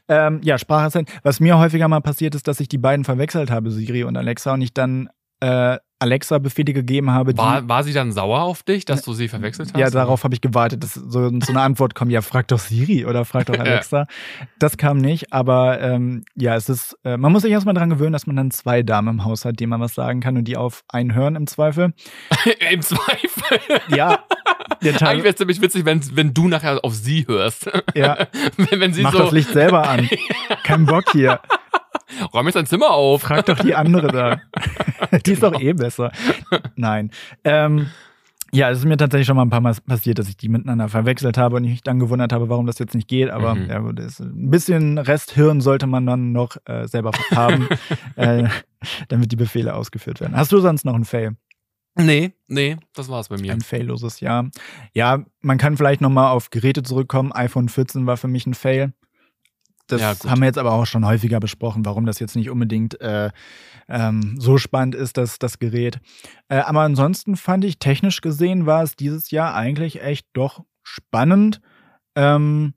ähm, 0.08 0.40
ja, 0.42 0.58
Sprachassistent. 0.58 1.10
Was 1.22 1.40
mir 1.40 1.58
häufiger 1.58 1.88
mal 1.88 2.00
passiert 2.00 2.34
ist, 2.34 2.48
dass 2.48 2.60
ich 2.60 2.68
die 2.68 2.78
beiden 2.78 3.04
verwechselt 3.04 3.50
habe, 3.50 3.70
Siri 3.70 4.04
und 4.04 4.16
Alexa, 4.16 4.54
und 4.54 4.62
ich 4.62 4.74
dann 4.74 5.08
äh, 5.40 5.78
Alexa 5.98 6.38
Befehle 6.38 6.72
gegeben 6.72 7.10
habe, 7.10 7.36
War, 7.36 7.68
war 7.68 7.82
sie 7.82 7.92
dann 7.92 8.12
sauer 8.12 8.42
auf 8.42 8.62
dich, 8.62 8.84
dass 8.84 9.02
du 9.02 9.12
sie 9.12 9.28
verwechselt 9.28 9.72
hast? 9.72 9.80
Ja, 9.80 9.90
darauf 9.90 10.24
habe 10.24 10.34
ich 10.34 10.40
gewartet, 10.40 10.82
dass 10.82 10.94
so, 10.94 11.28
so 11.28 11.28
eine 11.48 11.60
Antwort 11.60 11.94
kommt, 11.94 12.12
ja, 12.12 12.22
frag 12.22 12.48
doch 12.48 12.58
Siri 12.58 13.04
oder 13.04 13.24
frag 13.24 13.46
doch 13.46 13.58
Alexa. 13.58 14.06
Das 14.58 14.76
kam 14.76 14.98
nicht, 14.98 15.32
aber 15.32 15.80
ähm, 15.80 16.24
ja, 16.36 16.54
es 16.54 16.68
ist, 16.68 16.96
äh, 17.04 17.16
man 17.16 17.32
muss 17.32 17.42
sich 17.42 17.52
erstmal 17.52 17.74
dran 17.74 17.90
gewöhnen, 17.90 18.12
dass 18.12 18.26
man 18.26 18.36
dann 18.36 18.50
zwei 18.50 18.82
Damen 18.82 19.08
im 19.08 19.24
Haus 19.24 19.44
hat, 19.44 19.58
denen 19.60 19.70
man 19.70 19.80
was 19.80 19.94
sagen 19.94 20.20
kann 20.20 20.36
und 20.36 20.44
die 20.44 20.56
auf 20.56 20.84
einen 20.88 21.14
hören 21.14 21.36
im 21.36 21.46
Zweifel. 21.46 21.92
Im 22.70 22.82
Zweifel. 22.82 23.58
Ja, 23.88 24.20
der 24.82 24.94
Teil, 24.94 25.08
Eigentlich 25.08 25.24
wäre 25.24 25.32
es 25.32 25.36
ziemlich 25.36 25.60
witzig, 25.60 25.84
wenn, 25.84 26.00
wenn 26.16 26.34
du 26.34 26.48
nachher 26.48 26.84
auf 26.84 26.94
sie 26.94 27.26
hörst. 27.26 27.70
ja, 27.94 28.26
wenn, 28.56 28.80
wenn 28.80 28.92
sie 28.92 29.02
mach 29.02 29.12
so, 29.12 29.18
das 29.18 29.32
Licht 29.32 29.52
selber 29.52 29.88
an. 29.88 30.08
Kein 30.62 30.86
Bock 30.86 31.04
hier. 31.12 31.40
räum 32.34 32.46
jetzt 32.46 32.54
dein 32.56 32.66
Zimmer 32.66 32.90
auf. 32.90 33.22
Frag 33.22 33.46
doch 33.46 33.58
die 33.58 33.74
andere 33.74 34.08
da. 34.08 34.40
die 35.26 35.32
ist 35.32 35.42
doch 35.42 35.58
eh 35.60 35.72
besser. 35.72 36.12
Nein. 36.76 37.10
Ähm, 37.44 37.88
ja, 38.50 38.70
es 38.70 38.78
ist 38.78 38.84
mir 38.86 38.96
tatsächlich 38.96 39.26
schon 39.26 39.36
mal 39.36 39.42
ein 39.42 39.50
paar 39.50 39.60
Mal 39.60 39.74
passiert, 39.86 40.18
dass 40.18 40.28
ich 40.28 40.36
die 40.38 40.48
miteinander 40.48 40.88
verwechselt 40.88 41.36
habe 41.36 41.56
und 41.56 41.64
ich 41.64 41.70
mich 41.70 41.82
dann 41.82 41.98
gewundert 41.98 42.32
habe, 42.32 42.48
warum 42.48 42.66
das 42.66 42.78
jetzt 42.78 42.94
nicht 42.94 43.08
geht. 43.08 43.28
Aber 43.28 43.54
Mhm. 43.54 43.68
ja, 43.68 43.90
ist, 44.06 44.20
ein 44.20 44.50
bisschen 44.50 44.96
Resthirn 44.96 45.60
sollte 45.60 45.86
man 45.86 46.06
dann 46.06 46.32
noch 46.32 46.56
äh, 46.64 46.86
selber 46.88 47.10
haben, 47.34 47.68
äh, 48.16 48.48
damit 49.08 49.32
die 49.32 49.36
Befehle 49.36 49.74
ausgeführt 49.74 50.20
werden. 50.20 50.34
Hast 50.36 50.52
du 50.52 50.60
sonst 50.60 50.84
noch 50.84 50.94
ein 50.94 51.04
Fail? 51.04 51.36
Nee, 52.00 52.32
nee, 52.46 52.76
das 52.94 53.08
war's 53.08 53.28
bei 53.28 53.38
mir. 53.38 53.52
Ein 53.52 53.60
failloses 53.60 54.20
Jahr. 54.20 54.48
Ja, 54.94 55.24
man 55.40 55.58
kann 55.58 55.76
vielleicht 55.76 56.00
noch 56.00 56.10
mal 56.10 56.30
auf 56.30 56.50
Geräte 56.50 56.84
zurückkommen. 56.84 57.32
iPhone 57.32 57.68
14 57.68 58.06
war 58.06 58.16
für 58.16 58.28
mich 58.28 58.46
ein 58.46 58.54
Fail. 58.54 58.92
Das 59.88 60.00
Ja, 60.00 60.14
haben 60.30 60.40
wir 60.40 60.46
jetzt 60.46 60.58
aber 60.58 60.72
auch 60.72 60.86
schon 60.86 61.04
häufiger 61.06 61.40
besprochen, 61.40 61.84
warum 61.84 62.06
das 62.06 62.18
jetzt 62.20 62.36
nicht 62.36 62.50
unbedingt 62.50 63.00
äh, 63.00 63.30
ähm, 63.88 64.36
so 64.38 64.56
spannend 64.58 64.94
ist, 64.94 65.16
das, 65.16 65.38
das 65.38 65.58
Gerät. 65.58 65.98
Äh, 66.48 66.58
aber 66.58 66.82
ansonsten 66.82 67.36
fand 67.36 67.64
ich, 67.64 67.78
technisch 67.78 68.20
gesehen, 68.20 68.66
war 68.66 68.82
es 68.82 68.94
dieses 68.96 69.30
Jahr 69.30 69.54
eigentlich 69.54 70.02
echt 70.02 70.26
doch 70.34 70.64
spannend. 70.82 71.60
Ähm, 72.14 72.74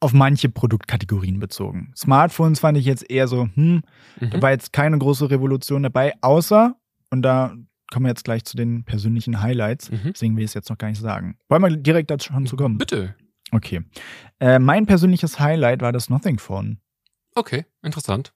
auf 0.00 0.12
manche 0.12 0.48
Produktkategorien 0.48 1.40
bezogen. 1.40 1.92
Smartphones 1.96 2.60
fand 2.60 2.78
ich 2.78 2.84
jetzt 2.84 3.10
eher 3.10 3.26
so, 3.26 3.48
hm, 3.54 3.82
Mhm. 4.20 4.30
da 4.30 4.42
war 4.42 4.50
jetzt 4.52 4.72
keine 4.72 4.96
große 4.96 5.28
Revolution 5.30 5.82
dabei, 5.82 6.14
außer, 6.20 6.76
und 7.10 7.22
da 7.22 7.54
kommen 7.92 8.04
wir 8.06 8.10
jetzt 8.10 8.22
gleich 8.24 8.44
zu 8.44 8.56
den 8.56 8.84
persönlichen 8.84 9.40
Highlights, 9.42 9.90
Mhm. 9.90 10.12
deswegen 10.12 10.36
will 10.36 10.44
ich 10.44 10.50
es 10.50 10.54
jetzt 10.54 10.70
noch 10.70 10.78
gar 10.78 10.88
nicht 10.88 11.00
sagen. 11.00 11.36
Wollen 11.48 11.62
wir 11.62 11.76
direkt 11.76 12.10
dazu 12.12 12.32
schon 12.32 12.46
zu 12.46 12.54
kommen? 12.56 12.78
Bitte. 12.78 13.16
Okay. 13.52 13.82
Äh, 14.40 14.58
mein 14.58 14.86
persönliches 14.86 15.40
Highlight 15.40 15.80
war 15.80 15.92
das 15.92 16.10
Nothing 16.10 16.38
Phone. 16.38 16.80
Okay, 17.34 17.66
interessant. 17.82 18.32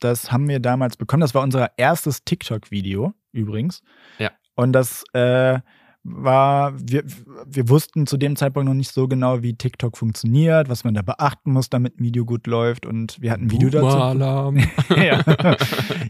Das 0.00 0.30
haben 0.30 0.48
wir 0.48 0.60
damals 0.60 0.96
bekommen. 0.96 1.22
Das 1.22 1.34
war 1.34 1.42
unser 1.42 1.76
erstes 1.78 2.24
TikTok-Video 2.24 3.14
übrigens. 3.32 3.82
Ja. 4.18 4.30
Und 4.54 4.72
das 4.72 5.04
äh, 5.12 5.60
war, 6.08 6.74
wir, 6.78 7.04
wir 7.46 7.68
wussten 7.68 8.06
zu 8.06 8.16
dem 8.16 8.36
Zeitpunkt 8.36 8.68
noch 8.68 8.74
nicht 8.74 8.92
so 8.92 9.08
genau, 9.08 9.42
wie 9.42 9.54
TikTok 9.54 9.96
funktioniert, 9.96 10.68
was 10.68 10.84
man 10.84 10.94
da 10.94 11.02
beachten 11.02 11.52
muss, 11.52 11.68
damit 11.70 11.98
ein 11.98 12.04
Video 12.04 12.24
gut 12.24 12.46
läuft. 12.46 12.86
Und 12.86 13.20
wir 13.20 13.32
hatten 13.32 13.46
ein 13.46 13.50
Video 13.50 13.70
dazu. 13.70 13.86
Boomer-Alarm. 13.86 14.58
ja. 14.96 15.24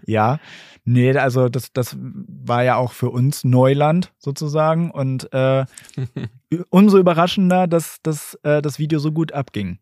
ja. 0.06 0.40
Nee, 0.84 1.16
also 1.16 1.48
das, 1.48 1.72
das 1.72 1.96
war 1.98 2.62
ja 2.62 2.76
auch 2.76 2.92
für 2.92 3.10
uns 3.10 3.42
Neuland 3.42 4.12
sozusagen. 4.18 4.90
Und 4.90 5.32
äh, 5.32 5.64
umso 6.70 6.98
überraschender, 6.98 7.66
dass, 7.66 8.00
dass 8.02 8.34
äh, 8.42 8.62
das 8.62 8.78
Video 8.78 8.98
so 8.98 9.12
gut 9.12 9.32
abging. 9.32 9.78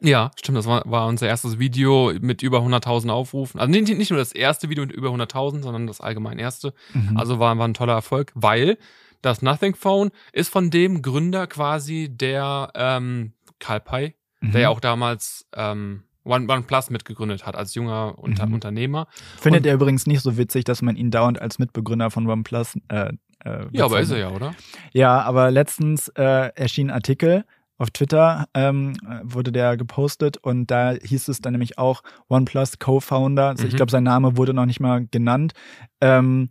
Ja, 0.00 0.30
stimmt, 0.36 0.58
das 0.58 0.66
war, 0.66 0.82
war 0.86 1.06
unser 1.06 1.28
erstes 1.28 1.58
Video 1.58 2.12
mit 2.20 2.42
über 2.42 2.58
100.000 2.58 3.10
Aufrufen. 3.10 3.60
Also 3.60 3.70
nicht, 3.70 3.96
nicht 3.96 4.10
nur 4.10 4.18
das 4.18 4.32
erste 4.32 4.68
Video 4.68 4.84
mit 4.84 4.94
über 4.94 5.08
100.000, 5.08 5.62
sondern 5.62 5.86
das 5.86 6.00
allgemein 6.00 6.38
erste. 6.38 6.74
Mhm. 6.92 7.16
Also 7.16 7.38
war, 7.38 7.56
war 7.56 7.66
ein 7.66 7.74
toller 7.74 7.94
Erfolg, 7.94 8.32
weil 8.34 8.76
das 9.24 9.42
Nothing 9.42 9.74
Phone 9.74 10.10
ist 10.32 10.50
von 10.50 10.70
dem 10.70 11.02
Gründer 11.02 11.46
quasi 11.46 12.08
der 12.10 12.70
ähm, 12.74 13.32
Karl 13.58 13.80
Pei, 13.80 14.14
Mhm. 14.40 14.52
der 14.52 14.60
ja 14.62 14.68
auch 14.68 14.80
damals 14.80 15.46
ähm, 15.56 16.02
One, 16.26 16.46
OnePlus 16.50 16.88
mitgegründet 16.90 17.44
hat 17.46 17.54
als 17.54 17.74
junger 17.74 18.18
Unter 18.18 18.46
Mhm. 18.46 18.54
Unternehmer. 18.54 19.06
Findet 19.38 19.62
und- 19.62 19.66
er 19.66 19.74
übrigens 19.74 20.06
nicht 20.06 20.22
so 20.22 20.36
witzig, 20.38 20.64
dass 20.64 20.80
man 20.82 20.96
ihn 20.96 21.10
dauernd 21.10 21.40
als 21.40 21.58
Mitbegründer 21.58 22.10
von 22.10 22.26
OnePlus. 22.28 22.76
Äh, 22.88 23.12
äh, 23.44 23.66
Ja, 23.72 23.84
aber 23.84 24.00
ist 24.00 24.10
er 24.10 24.18
ja, 24.18 24.28
oder? 24.30 24.54
Ja, 24.92 25.20
aber 25.20 25.50
letztens 25.50 26.08
äh, 26.16 26.50
erschien 26.54 26.88
ein 26.90 26.94
Artikel 26.94 27.44
auf 27.76 27.90
Twitter, 27.90 28.46
ähm, 28.54 28.94
äh, 29.06 29.20
wurde 29.24 29.50
der 29.52 29.76
gepostet 29.76 30.36
und 30.38 30.70
da 30.70 30.92
hieß 30.92 31.28
es 31.28 31.40
dann 31.40 31.52
nämlich 31.52 31.76
auch 31.76 32.02
OnePlus 32.28 32.78
Co-Founder, 32.78 33.48
also 33.48 33.66
ich 33.66 33.72
Mhm. 33.72 33.76
glaube, 33.76 33.90
sein 33.92 34.04
Name 34.04 34.36
wurde 34.36 34.54
noch 34.54 34.64
nicht 34.64 34.80
mal 34.80 35.06
genannt, 35.10 35.52
ähm, 36.00 36.50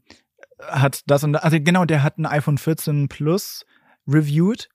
hat 0.67 1.02
das 1.08 1.23
und 1.23 1.36
also 1.36 1.58
genau, 1.60 1.86
der 1.86 2.04
hat 2.04 2.17
ein 2.17 2.26
iPhone 2.26 2.58
14 2.58 3.10
Plus 3.10 3.65
reviewed. 4.08 4.69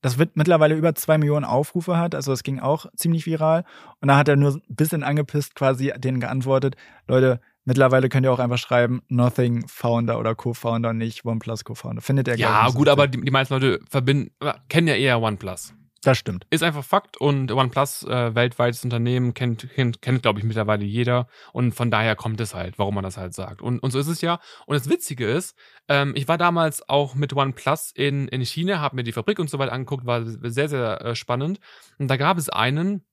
Das 0.00 0.16
wird 0.16 0.36
mittlerweile 0.36 0.76
über 0.76 0.94
zwei 0.94 1.18
Millionen 1.18 1.44
Aufrufe 1.44 1.96
hat, 1.96 2.14
also 2.14 2.30
das 2.30 2.44
ging 2.44 2.60
auch 2.60 2.86
ziemlich 2.96 3.26
viral. 3.26 3.64
Und 4.00 4.08
da 4.08 4.16
hat 4.16 4.28
er 4.28 4.36
nur 4.36 4.52
ein 4.52 4.62
bisschen 4.68 5.02
angepisst 5.02 5.56
quasi 5.56 5.92
denen 5.98 6.20
geantwortet, 6.20 6.76
Leute, 7.08 7.40
mittlerweile 7.64 8.08
könnt 8.08 8.24
ihr 8.24 8.32
auch 8.32 8.38
einfach 8.38 8.58
schreiben, 8.58 9.02
Nothing 9.08 9.66
Founder 9.66 10.18
oder 10.18 10.34
Co-Founder, 10.34 10.92
nicht 10.92 11.24
OnePlus 11.24 11.64
Co-Founder. 11.64 12.00
Findet 12.00 12.28
er 12.28 12.36
Ja, 12.36 12.68
gut, 12.70 12.88
aber 12.88 13.08
die, 13.08 13.20
die 13.20 13.30
meisten 13.30 13.54
Leute 13.54 13.80
verbinden, 13.88 14.30
kennen 14.68 14.86
ja 14.86 14.94
eher 14.94 15.20
OnePlus. 15.20 15.74
Das 16.02 16.16
stimmt. 16.16 16.46
Ist 16.50 16.62
einfach 16.62 16.84
Fakt 16.84 17.16
und 17.16 17.50
OnePlus, 17.50 18.04
äh, 18.04 18.34
weltweites 18.34 18.84
Unternehmen, 18.84 19.34
kennt, 19.34 19.68
kennt, 19.70 20.00
kennt 20.00 20.22
glaube 20.22 20.38
ich, 20.38 20.44
mittlerweile 20.44 20.84
jeder. 20.84 21.26
Und 21.52 21.72
von 21.72 21.90
daher 21.90 22.14
kommt 22.14 22.40
es 22.40 22.54
halt, 22.54 22.78
warum 22.78 22.94
man 22.94 23.02
das 23.02 23.16
halt 23.16 23.34
sagt. 23.34 23.62
Und, 23.62 23.80
und 23.80 23.90
so 23.90 23.98
ist 23.98 24.06
es 24.06 24.20
ja. 24.20 24.38
Und 24.66 24.76
das 24.76 24.88
Witzige 24.88 25.28
ist, 25.28 25.56
ähm, 25.88 26.12
ich 26.14 26.28
war 26.28 26.38
damals 26.38 26.88
auch 26.88 27.16
mit 27.16 27.34
OnePlus 27.34 27.90
in, 27.96 28.28
in 28.28 28.44
China, 28.44 28.78
habe 28.80 28.94
mir 28.94 29.02
die 29.02 29.12
Fabrik 29.12 29.40
und 29.40 29.50
so 29.50 29.58
weiter 29.58 29.72
angeguckt, 29.72 30.06
war 30.06 30.22
sehr, 30.24 30.68
sehr 30.68 31.04
äh, 31.04 31.14
spannend. 31.16 31.58
Und 31.98 32.08
da 32.08 32.16
gab 32.16 32.38
es 32.38 32.48
einen, 32.48 33.04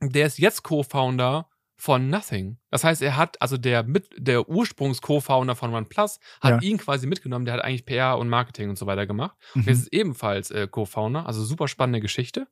der 0.00 0.26
ist 0.26 0.38
jetzt 0.38 0.64
Co-Founder 0.64 1.48
von 1.82 2.08
Nothing. 2.08 2.58
Das 2.70 2.84
heißt, 2.84 3.02
er 3.02 3.16
hat, 3.16 3.42
also 3.42 3.56
der 3.56 3.82
mit, 3.82 4.06
der 4.16 4.48
Ursprungs-Co-Founder 4.48 5.56
von 5.56 5.74
OnePlus 5.74 6.20
hat 6.40 6.50
Ja. 6.52 6.60
ihn 6.60 6.78
quasi 6.78 7.08
mitgenommen, 7.08 7.44
der 7.44 7.54
hat 7.54 7.64
eigentlich 7.64 7.84
PR 7.84 8.18
und 8.18 8.28
Marketing 8.28 8.70
und 8.70 8.78
so 8.78 8.86
weiter 8.86 9.04
gemacht. 9.04 9.36
Mhm. 9.54 9.62
Und 9.62 9.66
jetzt 9.66 9.78
ist 9.80 9.92
ebenfalls 9.92 10.52
äh, 10.52 10.68
Co-Founder, 10.68 11.26
also 11.26 11.42
super 11.42 11.66
spannende 11.66 12.00
Geschichte. 12.00 12.46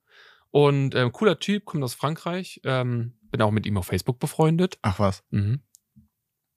Und 0.51 0.97
ähm, 0.97 1.13
cooler 1.13 1.39
Typ, 1.39 1.65
kommt 1.65 1.85
aus 1.85 1.95
Frankreich. 1.95 2.61
Ähm, 2.65 3.17
bin 3.31 3.41
auch 3.41 3.53
mit 3.53 3.67
ihm 3.67 3.77
auf 3.77 3.87
Facebook 3.87 4.19
befreundet. 4.19 4.81
Ach 4.83 4.99
was. 4.99 5.23
Mhm. 5.31 5.63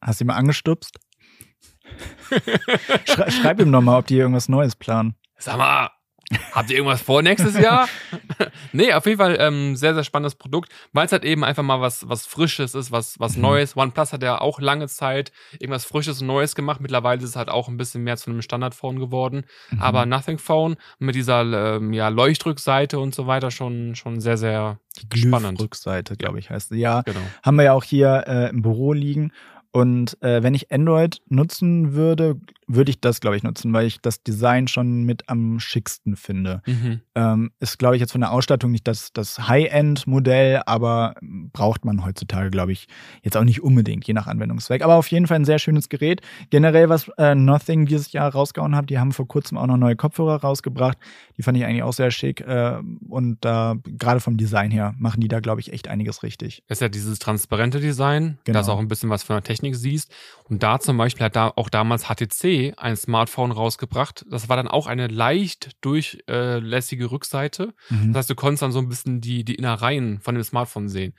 Hast 0.02 0.20
du 0.20 0.24
ihn 0.24 0.28
mal 0.30 0.36
angestupst? 0.38 0.98
Schrei 3.06 3.30
schreib 3.30 3.60
ihm 3.60 3.70
nochmal, 3.70 4.00
ob 4.00 4.08
die 4.08 4.18
irgendwas 4.18 4.50
Neues 4.50 4.76
planen. 4.76 5.14
Sag 5.38 5.58
mal, 5.58 5.92
habt 6.52 6.70
ihr 6.70 6.78
irgendwas 6.78 7.02
vor 7.02 7.22
nächstes 7.22 7.58
Jahr? 7.60 7.88
nee, 8.74 8.94
auf 8.94 9.06
jeden 9.06 9.18
Fall 9.18 9.38
ähm, 9.40 9.76
sehr, 9.76 9.94
sehr 9.94 10.04
spannendes 10.04 10.36
Produkt, 10.36 10.72
weil 10.92 11.06
es 11.06 11.12
halt 11.12 11.26
eben 11.26 11.44
einfach 11.44 11.64
mal 11.64 11.82
was, 11.82 12.08
was 12.10 12.26
Frisches 12.26 12.76
ist, 12.76 12.92
was, 12.92 13.20
was 13.20 13.36
Mhm. 13.36 13.42
Neues. 13.44 13.76
OnePlus 13.78 14.14
hat 14.14 14.24
ja 14.24 14.40
auch 14.42 14.60
lange 14.60 14.88
Zeit 14.88 15.32
irgendwas 15.60 15.86
Frisches 15.86 16.22
und 16.22 16.28
Neues 16.28 16.56
gemacht. 16.56 16.82
Mittlerweile 16.82 17.22
ist 17.22 17.30
es 17.30 17.36
halt 17.36 17.50
auch 17.50 17.68
ein 17.68 17.78
bisschen 17.78 18.04
mehr 18.04 18.18
zu 18.18 18.30
einem 18.30 18.42
Standardphone 18.42 19.00
geworden. 19.00 19.46
Mhm. 19.72 19.82
Aber 19.82 20.06
Nothing 20.06 20.38
Phone 20.38 20.76
mit 21.00 21.16
dieser 21.16 21.76
ähm, 21.78 21.94
ja, 21.94 22.10
Leuchtrückseite 22.10 23.00
und 23.00 23.14
so 23.16 23.28
weiter 23.28 23.52
schon, 23.52 23.96
schon 23.96 24.20
sehr, 24.22 24.38
sehr 24.38 24.80
die 25.12 25.20
spannend. 25.20 25.60
Rückseite, 25.60 26.16
glaube 26.18 26.40
ich, 26.40 26.50
heißt 26.50 26.70
sie. 26.70 26.80
Ja, 26.80 27.02
genau. 27.02 27.20
haben 27.42 27.56
wir 27.56 27.64
ja 27.64 27.74
auch 27.74 27.84
hier 27.84 28.24
äh, 28.28 28.50
im 28.50 28.62
Büro 28.62 28.94
liegen. 28.94 29.32
Und 29.72 30.22
äh, 30.22 30.44
wenn 30.44 30.54
ich 30.54 30.72
Android 30.72 31.20
nutzen 31.30 31.94
würde, 31.94 32.40
würde 32.68 32.92
ich 32.92 33.00
das, 33.02 33.20
glaube 33.22 33.38
ich, 33.38 33.44
nutzen, 33.44 33.74
weil 33.74 33.86
ich 33.88 34.00
das 34.02 34.24
Design 34.24 34.68
schon 34.68 35.04
mit 35.04 35.30
am 35.30 35.60
schicksten 35.60 36.16
finde. 36.16 36.62
Mhm. 36.66 37.02
Ähm, 37.16 37.52
ist, 37.60 37.80
glaube 37.80 37.96
ich, 37.96 38.00
jetzt 38.00 38.12
von 38.12 38.22
der 38.22 38.32
Ausstattung 38.32 38.72
nicht 38.72 38.88
das, 38.88 39.12
das 39.14 39.48
High-End-Modell, 39.48 40.62
aber 40.66 41.16
braucht 41.22 41.86
man 41.86 42.06
heutzutage, 42.06 42.50
glaube 42.50 42.72
ich, 42.72 42.88
jetzt 43.22 43.38
auch 43.38 43.44
nicht 43.44 43.62
unbedingt, 43.64 44.06
je 44.08 44.14
nach 44.14 44.28
Anwendungszweck. 44.28 44.82
Aber 44.84 44.96
auf 44.96 45.08
jeden 45.08 45.28
Fall 45.28 45.38
ein 45.38 45.46
sehr 45.46 45.60
schönes 45.60 45.90
Gerät. 45.90 46.22
Generell, 46.50 46.90
was 46.90 47.10
äh, 47.18 47.36
Nothing 47.36 47.86
dieses 47.86 48.12
Jahr 48.12 48.32
rausgehauen 48.32 48.76
hat, 48.76 48.90
die 48.90 49.00
haben 49.00 49.12
vor 49.12 49.28
kurzem 49.28 49.58
auch 49.58 49.68
noch 49.68 49.78
neue 49.78 49.96
Kopfhörer 49.96 50.42
rausgebracht. 50.42 50.98
Die 51.38 51.44
fand 51.44 51.58
ich 51.58 51.66
eigentlich 51.66 51.84
auch 51.84 51.94
sehr 51.94 52.12
schick. 52.12 52.42
Äh, 52.42 52.78
und 53.10 53.38
da, 53.42 53.76
gerade 53.86 54.20
vom 54.20 54.38
Design 54.38 54.72
her, 54.72 54.94
machen 54.98 55.22
die 55.22 55.28
da, 55.28 55.40
glaube 55.40 55.62
ich, 55.62 55.74
echt 55.74 55.88
einiges 55.88 56.24
richtig. 56.24 56.64
Das 56.68 56.78
ist 56.78 56.82
ja 56.82 56.90
dieses 56.90 57.20
transparente 57.20 57.80
Design, 57.80 58.38
Genau. 58.44 58.54
da 58.58 58.60
ist 58.62 58.70
auch 58.70 58.80
ein 58.80 58.88
bisschen 58.88 59.10
was 59.10 59.24
von 59.24 59.36
der 59.36 59.44
Technik 59.44 59.76
siehst. 59.76 60.12
Und 60.50 60.64
da 60.64 60.80
zum 60.80 60.98
Beispiel 60.98 61.26
hat 61.26 61.36
da 61.36 61.52
auch 61.56 61.70
damals 61.70 62.06
HTC 62.08 62.44
ein 62.78 62.96
Smartphone 62.96 63.52
rausgebracht. 63.52 64.26
Das 64.30 64.50
war 64.50 64.58
dann 64.58 64.68
auch 64.68 64.88
eine 64.88 65.08
leicht 65.08 65.72
durchlässige 65.82 67.12
Rückseite. 67.12 67.74
Mhm. 67.90 68.14
Das 68.14 68.20
heißt, 68.22 68.30
du 68.30 68.36
konntest 68.36 68.62
dann 68.62 68.72
so 68.72 68.80
ein 68.80 68.90
bisschen 68.90 69.22
die, 69.22 69.44
die 69.44 69.56
Innereien 69.56 70.20
von 70.22 70.36
dem 70.36 70.44
Smartphone 70.44 70.90
sehen. 70.90 71.14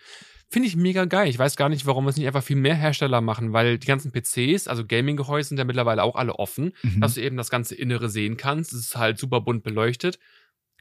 Finde 0.51 0.68
ich 0.68 0.77
mega 0.77 1.05
geil. 1.07 1.29
Ich 1.29 1.38
weiß 1.38 1.57
gar 1.57 1.68
nicht, 1.68 1.87
warum 1.87 2.07
es 2.07 2.16
nicht 2.16 2.27
einfach 2.27 2.42
viel 2.42 2.57
mehr 2.57 2.75
Hersteller 2.77 3.20
machen, 3.20 3.53
weil 3.53 3.79
die 3.79 3.87
ganzen 3.87 4.12
PCs, 4.12 4.68
also 4.68 4.87
Gaming-Gehäuse 4.87 5.49
sind 5.49 5.59
ja 5.59 5.64
mittlerweile 5.64 6.03
auch 6.03 6.14
alle 6.16 6.35
offen, 6.38 6.73
Mhm. 6.83 7.01
dass 7.01 7.14
du 7.14 7.23
eben 7.23 7.37
das 7.37 7.51
ganze 7.51 7.75
Innere 7.75 8.09
sehen 8.09 8.37
kannst. 8.37 8.73
Es 8.73 8.81
ist 8.81 8.97
halt 8.97 9.18
super 9.18 9.40
bunt 9.40 9.62
beleuchtet. 9.64 10.18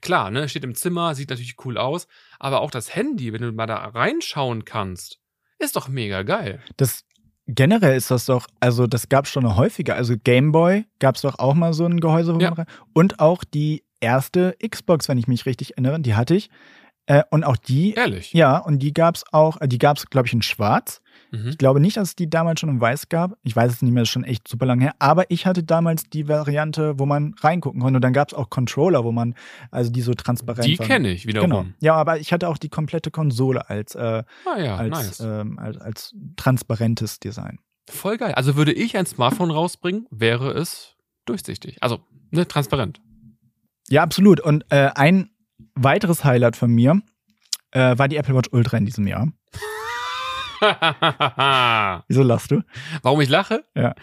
Klar, 0.02 0.32
ne, 0.32 0.50
steht 0.50 0.66
im 0.66 0.76
Zimmer, 0.76 1.16
sieht 1.16 1.30
natürlich 1.30 1.56
cool 1.66 1.78
aus, 1.78 2.08
aber 2.38 2.60
auch 2.62 2.72
das 2.72 2.94
Handy, 2.94 3.32
wenn 3.32 3.42
du 3.42 3.52
mal 3.54 3.68
da 3.68 3.78
reinschauen 3.78 4.66
kannst, 4.66 5.20
ist 5.60 5.78
doch 5.78 5.88
mega 5.88 6.24
geil. 6.24 6.62
Das 6.76 7.06
generell 7.48 7.96
ist 7.98 8.12
das 8.12 8.26
doch, 8.26 8.48
also 8.60 8.88
das 8.88 9.10
gab 9.10 9.26
es 9.26 9.32
schon 9.32 9.44
noch 9.44 9.58
häufiger. 9.58 9.96
Also 9.96 10.16
Gameboy 10.22 10.86
gab 11.00 11.16
es 11.16 11.22
doch 11.22 11.40
auch 11.40 11.54
mal 11.54 11.74
so 11.74 11.86
ein 11.86 12.00
Gehäuse, 12.00 12.36
Ja. 12.40 12.54
Und 12.94 13.20
auch 13.20 13.44
die 13.44 13.84
erste 14.00 14.56
Xbox, 14.68 15.08
wenn 15.10 15.18
ich 15.18 15.28
mich 15.28 15.46
richtig 15.46 15.72
erinnere, 15.72 16.00
die 16.00 16.16
hatte 16.16 16.36
ich. 16.36 16.50
Äh, 17.06 17.24
und 17.32 17.44
auch 17.44 17.58
die, 17.58 17.94
Ehrlich. 17.96 18.32
ja, 18.34 18.58
und 18.58 18.80
die 18.80 18.94
gab 18.94 19.16
es 19.16 19.26
auch, 19.34 19.60
äh, 19.60 19.68
die 19.68 19.78
gab 19.78 19.98
es, 19.98 20.10
glaube 20.10 20.28
ich, 20.28 20.34
in 20.34 20.42
Schwarz. 20.42 21.02
Mhm. 21.32 21.48
Ich 21.50 21.58
glaube 21.58 21.80
nicht, 21.82 21.98
dass 21.98 22.10
es 22.10 22.16
die 22.16 22.30
damals 22.30 22.62
schon 22.62 22.70
in 22.70 22.80
Weiß 22.80 23.10
gab. 23.10 23.38
Ich 23.44 23.54
weiß 23.56 23.72
es 23.74 23.82
nicht 23.82 23.92
mehr, 23.92 24.04
das 24.04 24.10
ist 24.10 24.14
schon 24.14 24.24
echt 24.24 24.48
super 24.48 24.66
lange 24.66 24.84
her. 24.86 24.96
Aber 25.00 25.30
ich 25.30 25.46
hatte 25.46 25.64
damals 25.64 26.04
die 26.10 26.28
Variante, 26.30 26.98
wo 27.00 27.06
man 27.06 27.36
reingucken 27.42 27.82
konnte. 27.82 27.98
Und 27.98 28.04
dann 28.04 28.14
gab 28.14 28.30
es 28.30 28.34
auch 28.34 28.50
Controller, 28.50 29.04
wo 29.04 29.12
man, 29.12 29.36
also 29.70 29.92
die 29.92 30.02
so 30.02 30.14
transparent 30.14 30.66
Die 30.66 30.78
kenne 30.78 31.10
ich 31.10 31.26
wiederum. 31.26 31.50
Genau. 31.50 31.66
Ja, 31.82 31.96
aber 31.96 32.20
ich 32.20 32.32
hatte 32.32 32.48
auch 32.48 32.58
die 32.58 32.70
komplette 32.70 33.12
Konsole 33.12 33.70
als, 33.70 33.96
äh, 33.96 34.24
Ah 34.46 34.60
ja, 34.60 34.78
als, 34.78 34.90
nice. 34.92 35.20
ähm, 35.20 35.60
als, 35.60 35.78
als 35.80 36.16
transparentes 36.38 37.20
Design. 37.20 37.60
Voll 37.90 38.16
geil. 38.18 38.34
Also 38.36 38.56
würde 38.56 38.72
ich 38.72 38.96
ein 38.96 39.06
Smartphone 39.06 39.52
rausbringen, 39.52 40.08
wäre 40.10 40.52
es 40.52 40.96
durchsichtig. 41.26 41.78
Also, 41.82 42.00
ne, 42.32 42.48
transparent. 42.48 43.02
Ja, 43.90 44.04
absolut. 44.04 44.40
Und 44.40 44.64
äh, 44.70 44.90
ein 44.96 45.30
weiteres 45.76 46.24
Highlight 46.24 46.56
von 46.56 46.72
mir 46.72 47.02
äh, 47.72 47.98
war 47.98 48.08
die 48.08 48.18
Apple 48.18 48.36
Watch 48.36 48.50
Ultra 48.52 48.78
in 48.78 48.86
diesem 48.86 49.08
Jahr. 49.08 49.32
Wieso 52.08 52.24
lachst 52.24 52.52
du? 52.52 52.62
Warum 53.02 53.22
ich 53.22 53.30
lache? 53.30 53.66
Ja. 53.76 53.96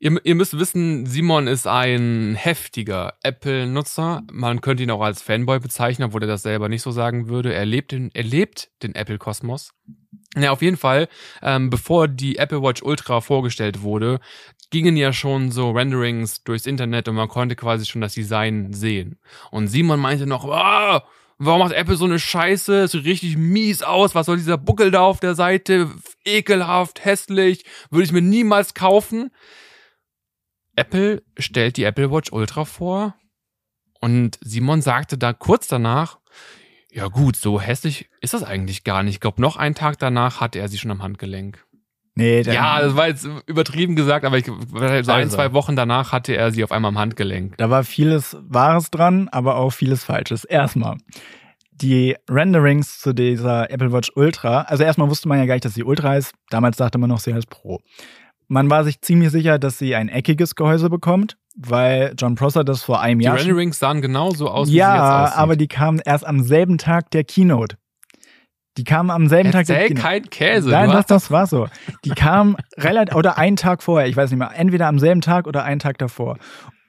Ihr, 0.00 0.20
ihr 0.24 0.34
müsst 0.34 0.58
wissen, 0.58 1.06
Simon 1.06 1.46
ist 1.46 1.66
ein 1.66 2.34
heftiger 2.34 3.14
Apple-Nutzer. 3.22 4.22
Man 4.30 4.60
könnte 4.60 4.82
ihn 4.82 4.90
auch 4.90 5.00
als 5.00 5.22
Fanboy 5.22 5.60
bezeichnen, 5.60 6.08
obwohl 6.08 6.22
er 6.22 6.28
das 6.28 6.42
selber 6.42 6.68
nicht 6.68 6.82
so 6.82 6.90
sagen 6.90 7.28
würde. 7.28 7.54
Er 7.54 7.64
lebt 7.64 7.92
den, 7.92 8.10
er 8.12 8.24
lebt 8.24 8.70
den 8.82 8.94
Apple-Kosmos. 8.94 9.72
Ja, 10.36 10.50
auf 10.50 10.62
jeden 10.62 10.76
Fall, 10.76 11.08
ähm, 11.42 11.70
bevor 11.70 12.08
die 12.08 12.38
Apple 12.38 12.60
Watch 12.60 12.82
Ultra 12.82 13.20
vorgestellt 13.20 13.82
wurde, 13.82 14.18
gingen 14.74 14.96
ja 14.96 15.12
schon 15.12 15.52
so 15.52 15.70
Renderings 15.70 16.42
durchs 16.42 16.66
Internet 16.66 17.06
und 17.06 17.14
man 17.14 17.28
konnte 17.28 17.54
quasi 17.54 17.86
schon 17.86 18.00
das 18.00 18.14
Design 18.14 18.72
sehen. 18.72 19.20
Und 19.52 19.68
Simon 19.68 20.00
meinte 20.00 20.26
noch, 20.26 20.44
ah, 20.50 21.04
warum 21.38 21.60
macht 21.60 21.72
Apple 21.72 21.94
so 21.94 22.06
eine 22.06 22.18
Scheiße? 22.18 22.82
Es 22.82 22.90
sieht 22.90 23.04
richtig 23.04 23.36
mies 23.36 23.84
aus. 23.84 24.16
Was 24.16 24.26
soll 24.26 24.36
dieser 24.36 24.58
Buckel 24.58 24.90
da 24.90 25.02
auf 25.02 25.20
der 25.20 25.36
Seite? 25.36 25.92
Ekelhaft, 26.24 27.04
hässlich. 27.04 27.64
Würde 27.90 28.02
ich 28.02 28.10
mir 28.10 28.20
niemals 28.20 28.74
kaufen. 28.74 29.30
Apple 30.74 31.22
stellt 31.38 31.76
die 31.76 31.84
Apple 31.84 32.10
Watch 32.10 32.32
Ultra 32.32 32.64
vor 32.64 33.14
und 34.00 34.40
Simon 34.40 34.82
sagte 34.82 35.16
da 35.18 35.32
kurz 35.32 35.68
danach, 35.68 36.18
ja 36.90 37.06
gut, 37.06 37.36
so 37.36 37.60
hässlich 37.60 38.10
ist 38.20 38.34
das 38.34 38.42
eigentlich 38.42 38.82
gar 38.82 39.04
nicht. 39.04 39.14
Ich 39.14 39.20
glaube, 39.20 39.40
noch 39.40 39.56
einen 39.56 39.76
Tag 39.76 40.00
danach 40.00 40.40
hatte 40.40 40.58
er 40.58 40.68
sie 40.68 40.78
schon 40.78 40.90
am 40.90 41.00
Handgelenk. 41.00 41.64
Nee, 42.16 42.42
Ja, 42.42 42.80
das 42.80 42.94
war 42.94 43.08
jetzt 43.08 43.26
übertrieben 43.46 43.96
gesagt, 43.96 44.24
aber 44.24 44.38
ich, 44.38 44.46
so 44.46 44.52
ein, 44.78 44.84
Also. 44.94 45.36
zwei 45.36 45.52
Wochen 45.52 45.74
danach 45.74 46.12
hatte 46.12 46.36
er 46.36 46.52
sie 46.52 46.62
auf 46.62 46.70
einmal 46.70 46.90
am 46.90 46.98
Handgelenk. 46.98 47.56
da 47.58 47.70
war 47.70 47.82
vieles 47.82 48.36
Wahres 48.42 48.90
dran, 48.90 49.28
aber 49.32 49.56
auch 49.56 49.70
vieles 49.70 50.04
Falsches. 50.04 50.44
Erstmal, 50.44 50.96
die 51.72 52.14
Renderings 52.30 53.00
zu 53.00 53.12
dieser 53.14 53.68
Apple 53.70 53.92
Watch 53.92 54.12
Ultra, 54.14 54.62
also 54.62 54.84
erstmal 54.84 55.10
wusste 55.10 55.28
man 55.28 55.38
ja 55.38 55.46
gar 55.46 55.54
nicht, 55.54 55.64
dass 55.64 55.74
sie 55.74 55.82
Ultra 55.82 56.10
heißt. 56.10 56.32
Damals 56.50 56.76
dachte 56.76 56.98
man 56.98 57.10
noch, 57.10 57.18
sie 57.18 57.34
heißt 57.34 57.50
Pro. 57.50 57.80
Man 58.46 58.70
war 58.70 58.84
sich 58.84 59.00
ziemlich 59.00 59.30
sicher, 59.30 59.58
dass 59.58 59.78
sie 59.78 59.94
ein 59.96 60.08
eckiges 60.08 60.54
Gehäuse 60.54 60.90
bekommt, 60.90 61.36
weil 61.56 62.14
John 62.16 62.36
Prosser 62.36 62.62
das 62.62 62.82
vor 62.82 63.00
einem 63.00 63.18
Die 63.18 63.24
Jahr 63.24 63.38
schon 63.38 63.46
Renderings 63.48 63.78
sahen 63.78 64.02
genauso 64.02 64.48
aus, 64.50 64.68
wie 64.68 64.72
sie 64.72 64.76
jetzt 64.76 64.86
Ja, 64.86 65.32
aber 65.34 65.56
die 65.56 65.66
kamen 65.66 66.00
erst 66.04 66.26
am 66.26 66.42
selben 66.44 66.78
Tag 66.78 67.10
der 67.10 67.24
Keynote. 67.24 67.76
Die 68.76 68.84
kamen 68.84 69.10
am 69.10 69.28
selben 69.28 69.52
Tag 69.52 69.68
Erzähl 69.68 69.88
Keynote. 69.88 70.02
kein 70.02 70.30
Käse. 70.30 70.70
Nein, 70.70 70.90
das, 70.90 71.06
das 71.06 71.30
war 71.30 71.46
so. 71.46 71.68
Die 72.04 72.10
kamen 72.10 72.56
relativ, 72.76 73.14
oder 73.14 73.38
einen 73.38 73.56
Tag 73.56 73.82
vorher, 73.82 74.08
ich 74.08 74.16
weiß 74.16 74.30
nicht 74.30 74.38
mehr, 74.38 74.50
entweder 74.54 74.88
am 74.88 74.98
selben 74.98 75.20
Tag 75.20 75.46
oder 75.46 75.64
einen 75.64 75.78
Tag 75.78 75.98
davor. 75.98 76.38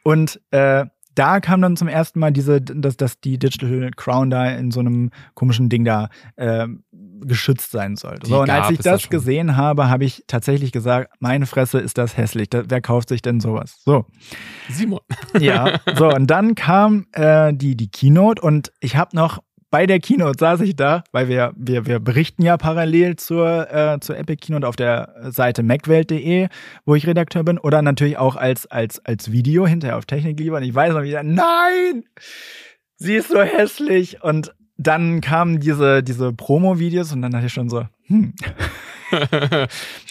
Und 0.04 0.40
äh, 0.52 0.86
da 1.16 1.40
kam 1.40 1.62
dann 1.62 1.78
zum 1.78 1.88
ersten 1.88 2.20
Mal 2.20 2.32
diese, 2.32 2.62
dass, 2.62 2.98
dass 2.98 3.20
die 3.22 3.38
Digital 3.40 3.90
Crown 3.96 4.30
da 4.30 4.50
in 4.50 4.72
so 4.72 4.82
einem 4.82 5.12
komischen 5.34 5.70
Ding 5.70 5.86
da 5.86 6.10
äh, 6.36 6.68
geschützt 7.22 7.72
sein 7.72 7.96
sollte. 7.96 8.24
Die 8.26 8.30
So, 8.30 8.42
und 8.42 8.50
als 8.50 8.70
ich 8.70 8.80
das 8.80 9.04
schon. 9.04 9.12
gesehen 9.12 9.56
habe, 9.56 9.90
habe 9.90 10.04
ich 10.04 10.24
tatsächlich 10.28 10.72
gesagt, 10.74 11.12
meine 11.20 11.46
Fresse 11.46 11.80
ist 11.80 11.98
das 11.98 12.18
hässlich. 12.18 12.50
Da, 12.50 12.64
wer 12.68 12.82
kauft 12.82 13.10
sich 13.10 13.22
denn 13.22 13.40
sowas? 13.40 13.82
So. 13.86 14.06
Simon. 14.70 15.00
Ja, 15.40 15.80
so 15.96 16.10
und 16.10 16.28
dann 16.28 16.56
kam 16.56 17.06
äh, 17.14 17.54
die, 17.54 17.78
die 17.78 17.90
Keynote 17.90 18.42
und 18.42 18.74
ich 18.82 18.98
habe 18.98 19.16
noch 19.16 19.40
bei 19.72 19.86
der 19.86 20.00
Keynote 20.00 20.38
saß 20.40 20.62
ich 20.62 20.76
da, 20.76 21.04
weil 21.12 21.28
wir, 21.28 21.54
wir, 21.58 21.86
wir 21.86 22.00
berichten 22.00 22.44
ja 22.44 22.56
parallel 22.58 23.16
zur, 23.18 23.72
äh, 23.72 24.00
zur 24.00 24.18
Epic 24.18 24.38
Keynote 24.46 24.68
auf 24.68 24.76
der 24.76 25.16
Seite 25.32 25.64
macwelt.de, 25.64 26.48
wo 26.86 26.96
ich 26.96 27.08
Redakteur 27.08 27.44
bin, 27.44 27.58
oder 27.58 27.82
natürlich 27.82 28.18
auch 28.18 28.36
als, 28.36 28.68
als, 28.68 29.04
als 29.06 29.32
Video 29.32 29.68
hinterher 29.68 29.98
auf 29.98 30.06
Technik 30.06 30.40
lieber. 30.40 30.58
Und 30.58 30.64
ich 30.64 30.74
weiß 30.74 30.94
noch 30.94 31.04
wieder, 31.04 31.24
nein! 31.24 32.04
Sie 32.98 33.16
ist 33.16 33.30
so 33.30 33.42
hässlich. 33.42 34.24
Und 34.24 34.54
dann 34.78 35.22
kamen 35.22 35.60
diese, 35.60 36.04
diese 36.04 36.32
Promo-Videos 36.32 37.12
und 37.12 37.22
dann 37.22 37.32
dachte 37.32 37.48
ich 37.48 37.54
schon 37.54 37.70
so, 37.70 37.86
hm, 38.08 38.34
so, 39.12 39.18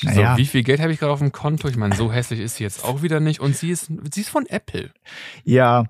Naja. 0.02 0.36
wie 0.36 0.46
viel 0.46 0.62
Geld 0.62 0.80
habe 0.80 0.92
ich 0.92 0.98
gerade 0.98 1.12
auf 1.12 1.18
dem 1.18 1.32
Konto? 1.32 1.68
Ich 1.68 1.76
meine, 1.76 1.94
so 1.94 2.12
hässlich 2.12 2.40
ist 2.40 2.56
sie 2.56 2.64
jetzt 2.64 2.84
auch 2.84 3.02
wieder 3.02 3.20
nicht. 3.20 3.40
Und 3.40 3.56
sie 3.56 3.70
ist, 3.70 3.90
sie 4.12 4.20
ist 4.20 4.28
von 4.30 4.46
Apple. 4.46 4.90
Ja, 5.44 5.84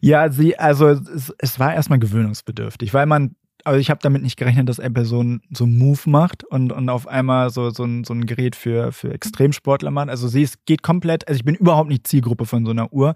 Ja, 0.00 0.30
sie, 0.30 0.58
also 0.58 0.88
es, 0.88 1.32
es 1.38 1.58
war 1.58 1.74
erstmal 1.74 1.98
gewöhnungsbedürftig, 1.98 2.92
weil 2.92 3.06
man, 3.06 3.36
also 3.64 3.78
ich 3.78 3.90
habe 3.90 4.00
damit 4.02 4.22
nicht 4.22 4.36
gerechnet, 4.36 4.68
dass 4.68 4.78
Apple 4.78 5.04
so 5.04 5.22
ein 5.22 5.42
so 5.50 5.64
einen 5.64 5.78
Move 5.78 6.00
macht 6.06 6.44
und, 6.44 6.72
und 6.72 6.88
auf 6.88 7.06
einmal 7.06 7.50
so, 7.50 7.70
so, 7.70 7.84
ein, 7.84 8.04
so 8.04 8.14
ein 8.14 8.26
Gerät 8.26 8.56
für, 8.56 8.90
für 8.90 9.12
Extremsportler 9.12 9.90
macht. 9.90 10.08
Also 10.08 10.28
sie 10.28 10.42
ist, 10.42 10.64
geht 10.66 10.82
komplett, 10.82 11.28
also 11.28 11.36
ich 11.36 11.44
bin 11.44 11.54
überhaupt 11.54 11.88
nicht 11.88 12.06
Zielgruppe 12.06 12.46
von 12.46 12.64
so 12.64 12.70
einer 12.70 12.92
Uhr, 12.92 13.14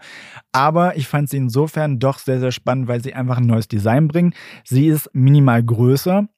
aber 0.52 0.96
ich 0.96 1.08
fand 1.08 1.30
sie 1.30 1.38
insofern 1.38 1.98
doch 1.98 2.18
sehr, 2.18 2.40
sehr 2.40 2.52
spannend, 2.52 2.88
weil 2.88 3.02
sie 3.02 3.14
einfach 3.14 3.38
ein 3.38 3.46
neues 3.46 3.68
Design 3.68 4.08
bringen. 4.08 4.34
Sie 4.64 4.86
ist 4.86 5.10
minimal 5.12 5.62
größer 5.62 6.28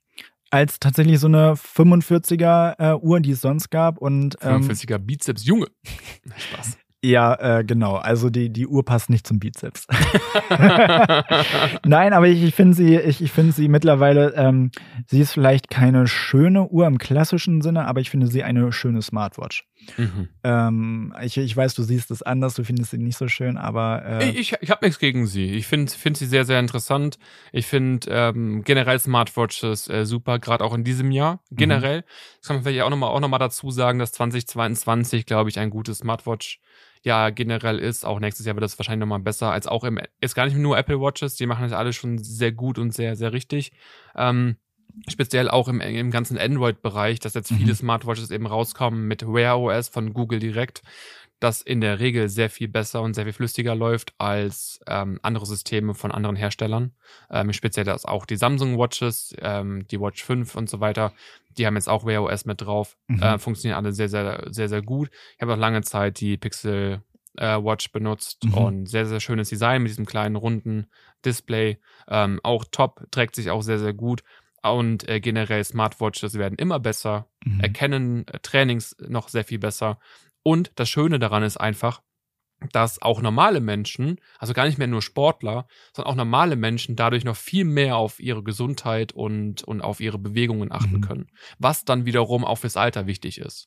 als 0.51 0.79
tatsächlich 0.79 1.19
so 1.19 1.27
eine 1.27 1.55
45er 1.55 2.75
äh, 2.79 2.95
Uhr, 2.95 3.21
die 3.21 3.33
es 3.33 3.41
sonst 3.41 3.71
gab. 3.71 3.99
Und 3.99 4.39
ähm, 4.43 4.63
45er 4.63 4.99
Bizeps 4.99 5.45
Junge. 5.45 5.67
Spaß. 6.37 6.79
Ja, 7.07 7.59
äh, 7.59 7.65
genau. 7.65 7.95
Also 7.97 8.31
die, 8.31 8.51
die 8.51 8.67
Uhr 8.67 8.85
passt 8.85 9.11
nicht 9.11 9.27
zum 9.27 9.39
Bizeps. 9.39 9.87
Nein, 11.85 12.13
aber 12.13 12.27
ich, 12.27 12.43
ich 12.43 12.55
finde 12.55 12.75
sie, 12.75 12.97
ich, 12.97 13.23
ich 13.23 13.31
finde 13.31 13.53
sie 13.53 13.69
mittlerweile, 13.69 14.35
ähm, 14.35 14.71
sie 15.07 15.21
ist 15.21 15.33
vielleicht 15.33 15.71
keine 15.71 16.07
schöne 16.09 16.67
Uhr 16.69 16.87
im 16.87 16.99
klassischen 16.99 17.63
Sinne, 17.63 17.87
aber 17.87 18.01
ich 18.01 18.11
finde 18.11 18.27
sie 18.27 18.43
eine 18.43 18.73
schöne 18.73 19.03
Smartwatch. 19.03 19.65
Mhm. 19.97 20.29
Ähm, 20.43 21.15
ich, 21.23 21.37
ich 21.37 21.57
weiß, 21.57 21.75
du 21.75 21.83
siehst 21.83 22.11
es 22.11 22.23
anders, 22.23 22.55
du 22.55 22.65
findest 22.65 22.91
sie 22.91 22.99
nicht 22.99 23.17
so 23.17 23.29
schön, 23.29 23.57
aber 23.57 24.03
äh, 24.05 24.31
Ich, 24.31 24.55
ich 24.61 24.71
habe 24.71 24.85
nichts 24.85 24.99
gegen 24.99 25.27
sie. 25.27 25.53
Ich 25.53 25.67
finde 25.67 25.93
find 25.93 26.17
sie 26.17 26.27
sehr, 26.27 26.45
sehr 26.45 26.59
interessant. 26.59 27.19
Ich 27.53 27.67
finde 27.67 28.09
ähm, 28.11 28.63
generell 28.65 28.99
Smartwatches 28.99 29.89
äh, 29.89 30.05
super, 30.05 30.39
gerade 30.39 30.65
auch 30.65 30.75
in 30.75 30.83
diesem 30.83 31.11
Jahr. 31.13 31.41
Generell. 31.51 32.05
Das 32.39 32.49
kann 32.49 32.57
man 32.57 32.65
vielleicht 32.65 32.83
auch 32.83 32.91
nochmal 32.91 33.11
auch 33.11 33.21
noch 33.21 33.29
mal 33.29 33.39
dazu 33.39 33.71
sagen, 33.71 33.99
dass 33.99 34.13
2022, 34.13 35.27
glaube 35.27 35.51
ich, 35.51 35.59
ein 35.59 35.71
gutes 35.71 35.99
Smartwatch 35.99 36.59
ja 37.03 37.31
generell 37.31 37.79
ist. 37.79 38.05
Auch 38.05 38.21
nächstes 38.21 38.47
Jahr 38.47 38.57
wird 38.57 38.65
das 38.65 38.79
wahrscheinlich 38.79 39.01
nochmal 39.01 39.21
besser 39.21 39.53
als 39.53 39.67
auch 39.67 39.85
im, 39.85 40.01
ist 40.21 40.35
gar 40.35 40.47
nicht 40.47 40.57
nur 40.57 40.77
Apple 40.77 41.01
Watches, 41.01 41.37
die 41.37 41.47
machen 41.47 41.63
das 41.63 41.73
alle 41.73 41.93
schon 41.93 42.19
sehr 42.19 42.53
gut 42.53 42.79
und 42.79 42.93
sehr, 42.93 43.17
sehr 43.17 43.33
richtig. 43.33 43.73
Ähm, 44.17 44.57
speziell 45.09 45.51
auch 45.51 45.69
im, 45.69 45.81
im 45.81 46.11
ganzen 46.11 46.39
Android-Bereich, 46.39 47.21
dass 47.21 47.35
jetzt 47.35 47.49
viele 47.49 47.73
Mhm. 47.73 47.77
Smartwatches 47.77 48.31
eben 48.31 48.47
rauskommen 48.47 49.07
mit 49.07 49.27
Wear 49.27 49.59
OS 49.61 49.89
von 49.89 50.15
Google 50.15 50.39
direkt, 50.39 50.83
das 51.41 51.61
in 51.63 51.81
der 51.81 52.01
Regel 52.01 52.29
sehr 52.29 52.49
viel 52.49 52.69
besser 52.69 53.03
und 53.03 53.15
sehr 53.15 53.25
viel 53.25 53.33
flüssiger 53.35 53.75
läuft 53.75 54.15
als 54.19 54.81
ähm, 54.87 55.19
andere 55.23 55.45
Systeme 55.47 55.95
von 55.95 56.11
anderen 56.11 56.37
Herstellern. 56.37 56.93
Ähm, 57.31 57.53
speziell 57.53 57.85
das 57.85 58.05
auch 58.07 58.25
die 58.27 58.37
Samsung 58.37 58.79
Watches, 58.79 59.35
ähm, 59.41 59.87
die 59.89 60.01
Watch 60.01 60.25
5 60.25 60.55
und 60.57 60.71
so 60.71 60.81
weiter, 60.81 61.13
die 61.59 61.67
haben 61.67 61.77
jetzt 61.77 61.89
auch 61.89 62.07
Wear 62.07 62.23
OS 62.23 62.45
mit 62.47 62.61
drauf, 62.63 62.97
Mhm. 63.09 63.23
äh, 63.23 63.39
funktionieren 63.39 63.77
alle 63.79 63.93
sehr, 63.93 64.09
sehr, 64.09 64.47
sehr, 64.51 64.69
sehr 64.69 64.83
gut. 64.83 65.11
Ich 65.37 65.43
habe 65.43 65.53
auch 65.55 65.59
lange 65.59 65.83
Zeit 65.83 66.21
die 66.21 66.37
Pixel 66.37 67.03
äh, 67.39 67.63
Watch 67.63 67.93
benutzt 67.93 68.45
Mhm. 68.47 68.55
und 68.55 68.87
sehr, 68.87 69.05
sehr 69.05 69.21
schönes 69.21 69.51
Design 69.51 69.83
mit 69.83 69.91
diesem 69.91 70.07
kleinen 70.07 70.37
runden 70.37 70.87
Display. 71.25 71.79
Ähm, 72.09 72.41
auch 72.43 72.65
top, 72.71 73.07
trägt 73.11 73.35
sich 73.35 73.51
auch 73.51 73.61
sehr, 73.63 73.79
sehr 73.79 73.93
gut. 73.93 74.23
Und 74.63 75.07
äh, 75.09 75.21
generell 75.21 75.63
Smartwatches 75.63 76.39
werden 76.39 76.57
immer 76.59 76.81
besser, 76.81 77.29
mhm. 77.45 77.61
erkennen 77.61 78.27
äh, 78.29 78.39
Trainings 78.41 78.97
noch 79.07 79.29
sehr 79.29 79.45
viel 79.45 79.59
besser. 79.59 79.99
Und 80.47 80.71
das 80.77 80.89
Schöne 80.89 81.19
daran 81.19 81.43
ist 81.43 81.57
einfach, 81.57 82.03
dass 82.71 83.03
auch 83.03 83.21
normale 83.21 83.61
Menschen, 83.61 84.21
also 84.39 84.53
gar 84.55 84.65
nicht 84.67 84.79
mehr 84.79 84.87
nur 84.87 85.03
Sportler, 85.03 85.67
sondern 85.93 86.13
auch 86.13 86.17
normale 86.17 86.55
Menschen 86.55 86.95
dadurch 86.95 87.25
noch 87.25 87.35
viel 87.35 87.65
mehr 87.65 87.97
auf 87.97 88.21
ihre 88.21 88.45
Gesundheit 88.45 89.13
und, 89.13 89.65
und 89.65 89.81
auf 89.81 89.99
ihre 89.99 90.19
Bewegungen 90.19 90.71
achten 90.71 90.99
Mhm. 90.99 91.01
können. 91.01 91.27
Was 91.59 91.85
dann 91.85 92.07
wiederum 92.07 92.45
auch 92.45 92.59
fürs 92.59 92.77
Alter 92.77 93.09
wichtig 93.09 93.39
ist. 93.39 93.67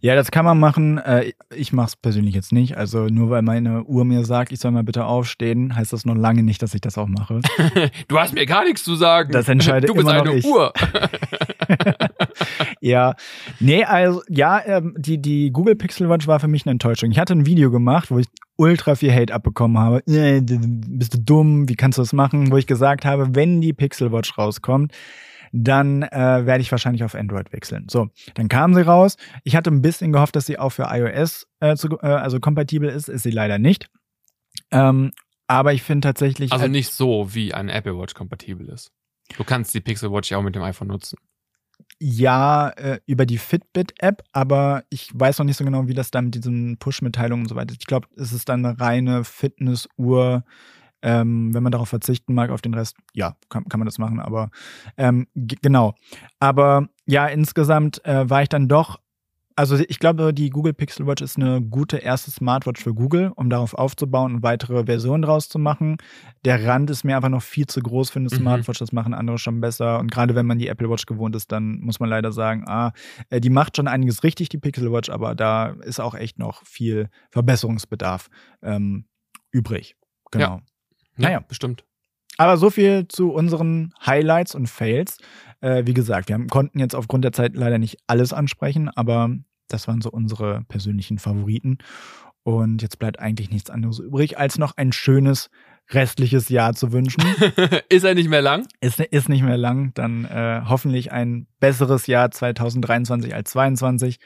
Ja, 0.00 0.16
das 0.16 0.30
kann 0.32 0.44
man 0.44 0.58
machen. 0.60 0.98
Äh, 0.98 1.32
Ich 1.54 1.72
mache 1.72 1.86
es 1.86 1.96
persönlich 1.96 2.34
jetzt 2.34 2.52
nicht. 2.52 2.76
Also 2.76 3.06
nur 3.06 3.30
weil 3.30 3.42
meine 3.42 3.84
Uhr 3.84 4.04
mir 4.04 4.24
sagt, 4.26 4.52
ich 4.52 4.58
soll 4.60 4.72
mal 4.72 4.82
bitte 4.84 5.06
aufstehen, 5.06 5.74
heißt 5.74 5.92
das 5.94 6.04
noch 6.04 6.16
lange 6.16 6.42
nicht, 6.42 6.60
dass 6.62 6.74
ich 6.74 6.80
das 6.82 6.98
auch 6.98 7.06
mache. 7.08 7.40
Du 8.08 8.18
hast 8.18 8.34
mir 8.34 8.44
gar 8.44 8.64
nichts 8.64 8.84
zu 8.84 8.96
sagen. 8.96 9.32
Das 9.32 9.48
entscheide 9.48 9.86
Du 9.86 9.94
bist 9.94 10.06
immer 10.06 10.18
noch 10.18 10.26
eine 10.26 10.34
ich. 10.38 10.44
Uhr. 10.44 10.72
ja, 12.80 13.14
nee, 13.60 13.84
also 13.84 14.22
ja, 14.28 14.64
ähm, 14.64 14.94
die, 14.98 15.20
die 15.20 15.50
Google 15.50 15.76
Pixel 15.76 16.08
Watch 16.08 16.26
war 16.26 16.40
für 16.40 16.48
mich 16.48 16.66
eine 16.66 16.72
Enttäuschung. 16.72 17.10
Ich 17.10 17.18
hatte 17.18 17.34
ein 17.34 17.46
Video 17.46 17.70
gemacht, 17.70 18.10
wo 18.10 18.18
ich 18.18 18.26
ultra 18.56 18.94
viel 18.94 19.12
Hate 19.12 19.32
abbekommen 19.32 19.78
habe. 19.78 20.02
Äh, 20.06 20.40
bist 20.40 21.14
du 21.14 21.18
dumm? 21.18 21.68
Wie 21.68 21.76
kannst 21.76 21.98
du 21.98 22.02
das 22.02 22.12
machen? 22.12 22.50
Wo 22.50 22.56
ich 22.56 22.66
gesagt 22.66 23.04
habe, 23.04 23.34
wenn 23.34 23.60
die 23.60 23.72
Pixel 23.72 24.12
Watch 24.12 24.36
rauskommt, 24.36 24.92
dann 25.52 26.02
äh, 26.02 26.46
werde 26.46 26.60
ich 26.60 26.70
wahrscheinlich 26.70 27.04
auf 27.04 27.14
Android 27.14 27.52
wechseln. 27.52 27.86
So, 27.90 28.08
dann 28.34 28.48
kam 28.48 28.74
sie 28.74 28.84
raus. 28.84 29.16
Ich 29.44 29.56
hatte 29.56 29.70
ein 29.70 29.82
bisschen 29.82 30.12
gehofft, 30.12 30.36
dass 30.36 30.46
sie 30.46 30.58
auch 30.58 30.70
für 30.70 30.88
iOS 30.90 31.46
äh, 31.60 31.76
zu, 31.76 31.88
äh, 32.00 32.06
also 32.06 32.40
kompatibel 32.40 32.88
ist. 32.88 33.08
Ist 33.08 33.22
sie 33.22 33.30
leider 33.30 33.58
nicht. 33.58 33.88
Ähm, 34.70 35.12
aber 35.46 35.72
ich 35.72 35.82
finde 35.82 36.06
tatsächlich. 36.06 36.52
Also 36.52 36.66
äh, 36.66 36.68
nicht 36.68 36.92
so, 36.92 37.34
wie 37.34 37.54
ein 37.54 37.68
Apple 37.68 37.98
Watch 37.98 38.14
kompatibel 38.14 38.68
ist. 38.68 38.92
Du 39.36 39.44
kannst 39.44 39.74
die 39.74 39.80
Pixel 39.80 40.10
Watch 40.12 40.30
ja 40.30 40.38
auch 40.38 40.42
mit 40.42 40.54
dem 40.54 40.62
iPhone 40.62 40.88
nutzen. 40.88 41.18
Ja, 42.00 42.68
äh, 42.70 43.00
über 43.06 43.26
die 43.26 43.38
Fitbit-App, 43.38 44.22
aber 44.32 44.84
ich 44.88 45.10
weiß 45.12 45.38
noch 45.38 45.46
nicht 45.46 45.56
so 45.56 45.64
genau, 45.64 45.88
wie 45.88 45.94
das 45.94 46.12
da 46.12 46.22
mit 46.22 46.34
diesen 46.34 46.76
Push-Mitteilungen 46.78 47.44
und 47.44 47.48
so 47.48 47.56
weiter 47.56 47.72
ist. 47.72 47.80
Ich 47.80 47.86
glaube, 47.86 48.06
es 48.16 48.32
ist 48.32 48.48
dann 48.48 48.64
eine 48.64 48.78
reine 48.80 49.24
Fitnessuhr. 49.24 50.44
Ähm, 51.00 51.54
wenn 51.54 51.62
man 51.62 51.70
darauf 51.70 51.88
verzichten 51.88 52.34
mag, 52.34 52.50
auf 52.50 52.60
den 52.60 52.74
Rest, 52.74 52.96
ja, 53.14 53.36
kann, 53.48 53.64
kann 53.68 53.78
man 53.78 53.86
das 53.86 53.98
machen, 53.98 54.18
aber 54.18 54.50
ähm, 54.96 55.28
genau. 55.34 55.94
Aber 56.40 56.88
ja, 57.06 57.26
insgesamt 57.26 58.04
äh, 58.04 58.28
war 58.28 58.42
ich 58.42 58.48
dann 58.48 58.66
doch, 58.66 58.98
also 59.58 59.76
ich 59.76 59.98
glaube, 59.98 60.32
die 60.32 60.50
Google 60.50 60.72
Pixel 60.72 61.04
Watch 61.08 61.20
ist 61.20 61.36
eine 61.36 61.60
gute 61.60 61.96
erste 61.96 62.30
Smartwatch 62.30 62.80
für 62.80 62.94
Google, 62.94 63.32
um 63.34 63.50
darauf 63.50 63.74
aufzubauen 63.74 64.36
und 64.36 64.42
weitere 64.44 64.84
Versionen 64.84 65.22
draus 65.22 65.48
zu 65.48 65.58
machen. 65.58 65.96
Der 66.44 66.64
Rand 66.64 66.88
ist 66.90 67.02
mir 67.02 67.16
einfach 67.16 67.28
noch 67.28 67.42
viel 67.42 67.66
zu 67.66 67.80
groß 67.80 68.10
für 68.10 68.20
eine 68.20 68.28
Mhm. 68.30 68.36
Smartwatch, 68.36 68.78
das 68.78 68.92
machen 68.92 69.14
andere 69.14 69.36
schon 69.36 69.60
besser. 69.60 69.98
Und 69.98 70.12
gerade 70.12 70.36
wenn 70.36 70.46
man 70.46 70.60
die 70.60 70.68
Apple 70.68 70.88
Watch 70.88 71.06
gewohnt 71.06 71.34
ist, 71.34 71.50
dann 71.50 71.80
muss 71.80 71.98
man 71.98 72.08
leider 72.08 72.30
sagen, 72.30 72.68
ah, 72.68 72.92
äh, 73.30 73.40
die 73.40 73.50
macht 73.50 73.76
schon 73.76 73.88
einiges 73.88 74.22
richtig, 74.22 74.48
die 74.48 74.58
Pixel 74.58 74.92
Watch, 74.92 75.10
aber 75.10 75.34
da 75.34 75.70
ist 75.82 75.98
auch 75.98 76.14
echt 76.14 76.38
noch 76.38 76.64
viel 76.64 77.10
Verbesserungsbedarf 77.30 78.28
ähm, 78.62 79.06
übrig. 79.50 79.96
Genau. 80.30 80.60
Naja. 81.16 81.40
bestimmt. 81.40 81.84
Aber 82.36 82.58
so 82.58 82.70
viel 82.70 83.08
zu 83.08 83.32
unseren 83.32 83.92
Highlights 84.06 84.54
und 84.54 84.68
Fails. 84.68 85.18
Äh, 85.60 85.84
wie 85.86 85.94
gesagt, 85.94 86.28
wir 86.28 86.34
haben, 86.34 86.46
konnten 86.46 86.78
jetzt 86.78 86.94
aufgrund 86.94 87.24
der 87.24 87.32
Zeit 87.32 87.56
leider 87.56 87.78
nicht 87.78 87.98
alles 88.06 88.32
ansprechen, 88.32 88.88
aber 88.88 89.30
das 89.68 89.88
waren 89.88 90.00
so 90.00 90.10
unsere 90.10 90.64
persönlichen 90.68 91.18
Favoriten. 91.18 91.78
Und 92.42 92.80
jetzt 92.82 92.98
bleibt 92.98 93.18
eigentlich 93.18 93.50
nichts 93.50 93.68
anderes 93.70 93.98
übrig, 93.98 94.38
als 94.38 94.58
noch 94.58 94.76
ein 94.76 94.92
schönes 94.92 95.50
restliches 95.90 96.48
Jahr 96.48 96.74
zu 96.74 96.92
wünschen. 96.92 97.22
ist 97.88 98.04
er 98.04 98.14
nicht 98.14 98.28
mehr 98.28 98.42
lang? 98.42 98.66
ist, 98.80 99.00
ist 99.00 99.28
nicht 99.28 99.42
mehr 99.42 99.56
lang, 99.56 99.92
dann 99.94 100.24
äh, 100.24 100.62
hoffentlich 100.66 101.12
ein 101.12 101.46
besseres 101.60 102.06
Jahr 102.06 102.30
2023 102.30 103.34
als 103.34 103.50
2022. 103.50 104.18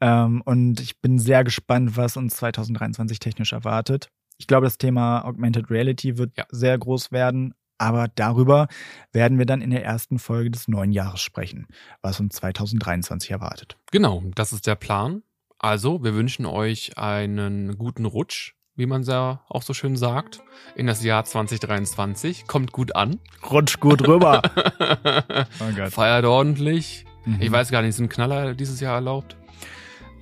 Ähm, 0.00 0.42
und 0.44 0.80
ich 0.80 1.00
bin 1.00 1.18
sehr 1.18 1.44
gespannt, 1.44 1.96
was 1.96 2.16
uns 2.16 2.36
2023 2.36 3.18
technisch 3.20 3.52
erwartet. 3.52 4.08
Ich 4.38 4.46
glaube, 4.46 4.66
das 4.66 4.78
Thema 4.78 5.24
Augmented 5.24 5.70
Reality 5.70 6.18
wird 6.18 6.36
Ja. 6.36 6.44
sehr 6.50 6.76
groß 6.78 7.12
werden, 7.12 7.54
aber 7.82 8.06
darüber 8.14 8.68
werden 9.12 9.38
wir 9.38 9.46
dann 9.46 9.60
in 9.60 9.70
der 9.70 9.84
ersten 9.84 10.20
Folge 10.20 10.52
des 10.52 10.68
neuen 10.68 10.92
Jahres 10.92 11.20
sprechen, 11.20 11.66
was 12.00 12.20
uns 12.20 12.36
2023 12.36 13.32
erwartet. 13.32 13.76
Genau, 13.90 14.22
das 14.36 14.52
ist 14.52 14.68
der 14.68 14.76
Plan. 14.76 15.22
Also, 15.58 16.04
wir 16.04 16.14
wünschen 16.14 16.46
euch 16.46 16.96
einen 16.96 17.76
guten 17.76 18.04
Rutsch, 18.04 18.54
wie 18.76 18.86
man 18.86 19.02
ja 19.02 19.44
auch 19.48 19.62
so 19.62 19.74
schön 19.74 19.96
sagt, 19.96 20.42
in 20.76 20.86
das 20.86 21.02
Jahr 21.02 21.24
2023. 21.24 22.46
Kommt 22.46 22.70
gut 22.70 22.94
an. 22.94 23.18
Rutsch 23.50 23.80
gut 23.80 24.06
rüber. 24.06 24.42
oh. 25.60 25.90
Feiert 25.90 26.24
ordentlich. 26.24 27.04
Mhm. 27.24 27.38
Ich 27.40 27.50
weiß 27.50 27.70
gar 27.70 27.82
nicht, 27.82 27.96
sind 27.96 28.10
Knaller 28.10 28.54
dieses 28.54 28.78
Jahr 28.78 28.94
erlaubt? 28.94 29.36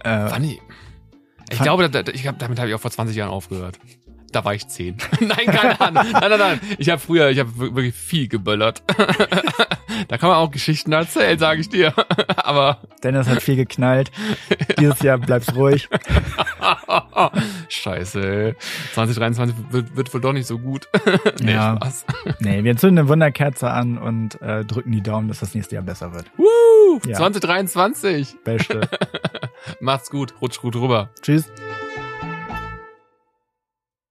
Äh, 0.02 0.28
Funny. 0.28 0.60
Ich 1.50 1.60
glaube, 1.60 1.90
da, 1.90 2.00
ich 2.00 2.22
damit 2.22 2.58
habe 2.58 2.68
ich 2.68 2.74
auch 2.74 2.80
vor 2.80 2.90
20 2.90 3.14
Jahren 3.16 3.30
aufgehört. 3.30 3.78
Da 4.32 4.44
war 4.44 4.54
ich 4.54 4.66
10. 4.68 4.96
nein, 5.20 5.46
keine 5.46 5.80
Ahnung. 5.80 6.04
Nein, 6.12 6.30
nein, 6.30 6.38
nein. 6.38 6.60
Ich 6.78 6.88
habe 6.88 7.00
früher, 7.00 7.30
ich 7.30 7.38
habe 7.40 7.56
wirklich 7.58 7.94
viel 7.94 8.28
geböllert. 8.28 8.82
da 10.08 10.18
kann 10.18 10.28
man 10.28 10.38
auch 10.38 10.50
Geschichten 10.50 10.92
erzählen, 10.92 11.38
sage 11.38 11.60
ich 11.60 11.68
dir. 11.68 11.92
Aber 12.36 12.78
Dennis 13.02 13.26
hat 13.26 13.42
viel 13.42 13.56
geknallt. 13.56 14.12
Dieses 14.78 15.00
Jahr 15.02 15.18
bleibst 15.18 15.54
ruhig. 15.56 15.88
Scheiße. 17.68 18.54
2023 18.94 19.56
wird, 19.70 19.96
wird 19.96 20.14
wohl 20.14 20.20
doch 20.20 20.32
nicht 20.32 20.46
so 20.46 20.58
gut. 20.58 20.88
nee, 21.42 21.52
Ja. 21.52 21.76
Spaß. 21.76 22.04
Nee, 22.40 22.62
wir 22.62 22.76
zünden 22.76 23.00
eine 23.00 23.08
Wunderkerze 23.08 23.70
an 23.70 23.98
und 23.98 24.40
äh, 24.42 24.64
drücken 24.64 24.92
die 24.92 25.02
Daumen, 25.02 25.28
dass 25.28 25.40
das 25.40 25.54
nächste 25.54 25.74
Jahr 25.74 25.84
besser 25.84 26.12
wird. 26.14 26.26
Woo! 26.36 27.00
Ja. 27.06 27.16
2023. 27.16 28.36
Beste. 28.44 28.82
Macht's 29.80 30.10
gut. 30.10 30.34
Rutsch 30.40 30.60
gut 30.60 30.76
rüber. 30.76 31.10
Tschüss. 31.20 31.50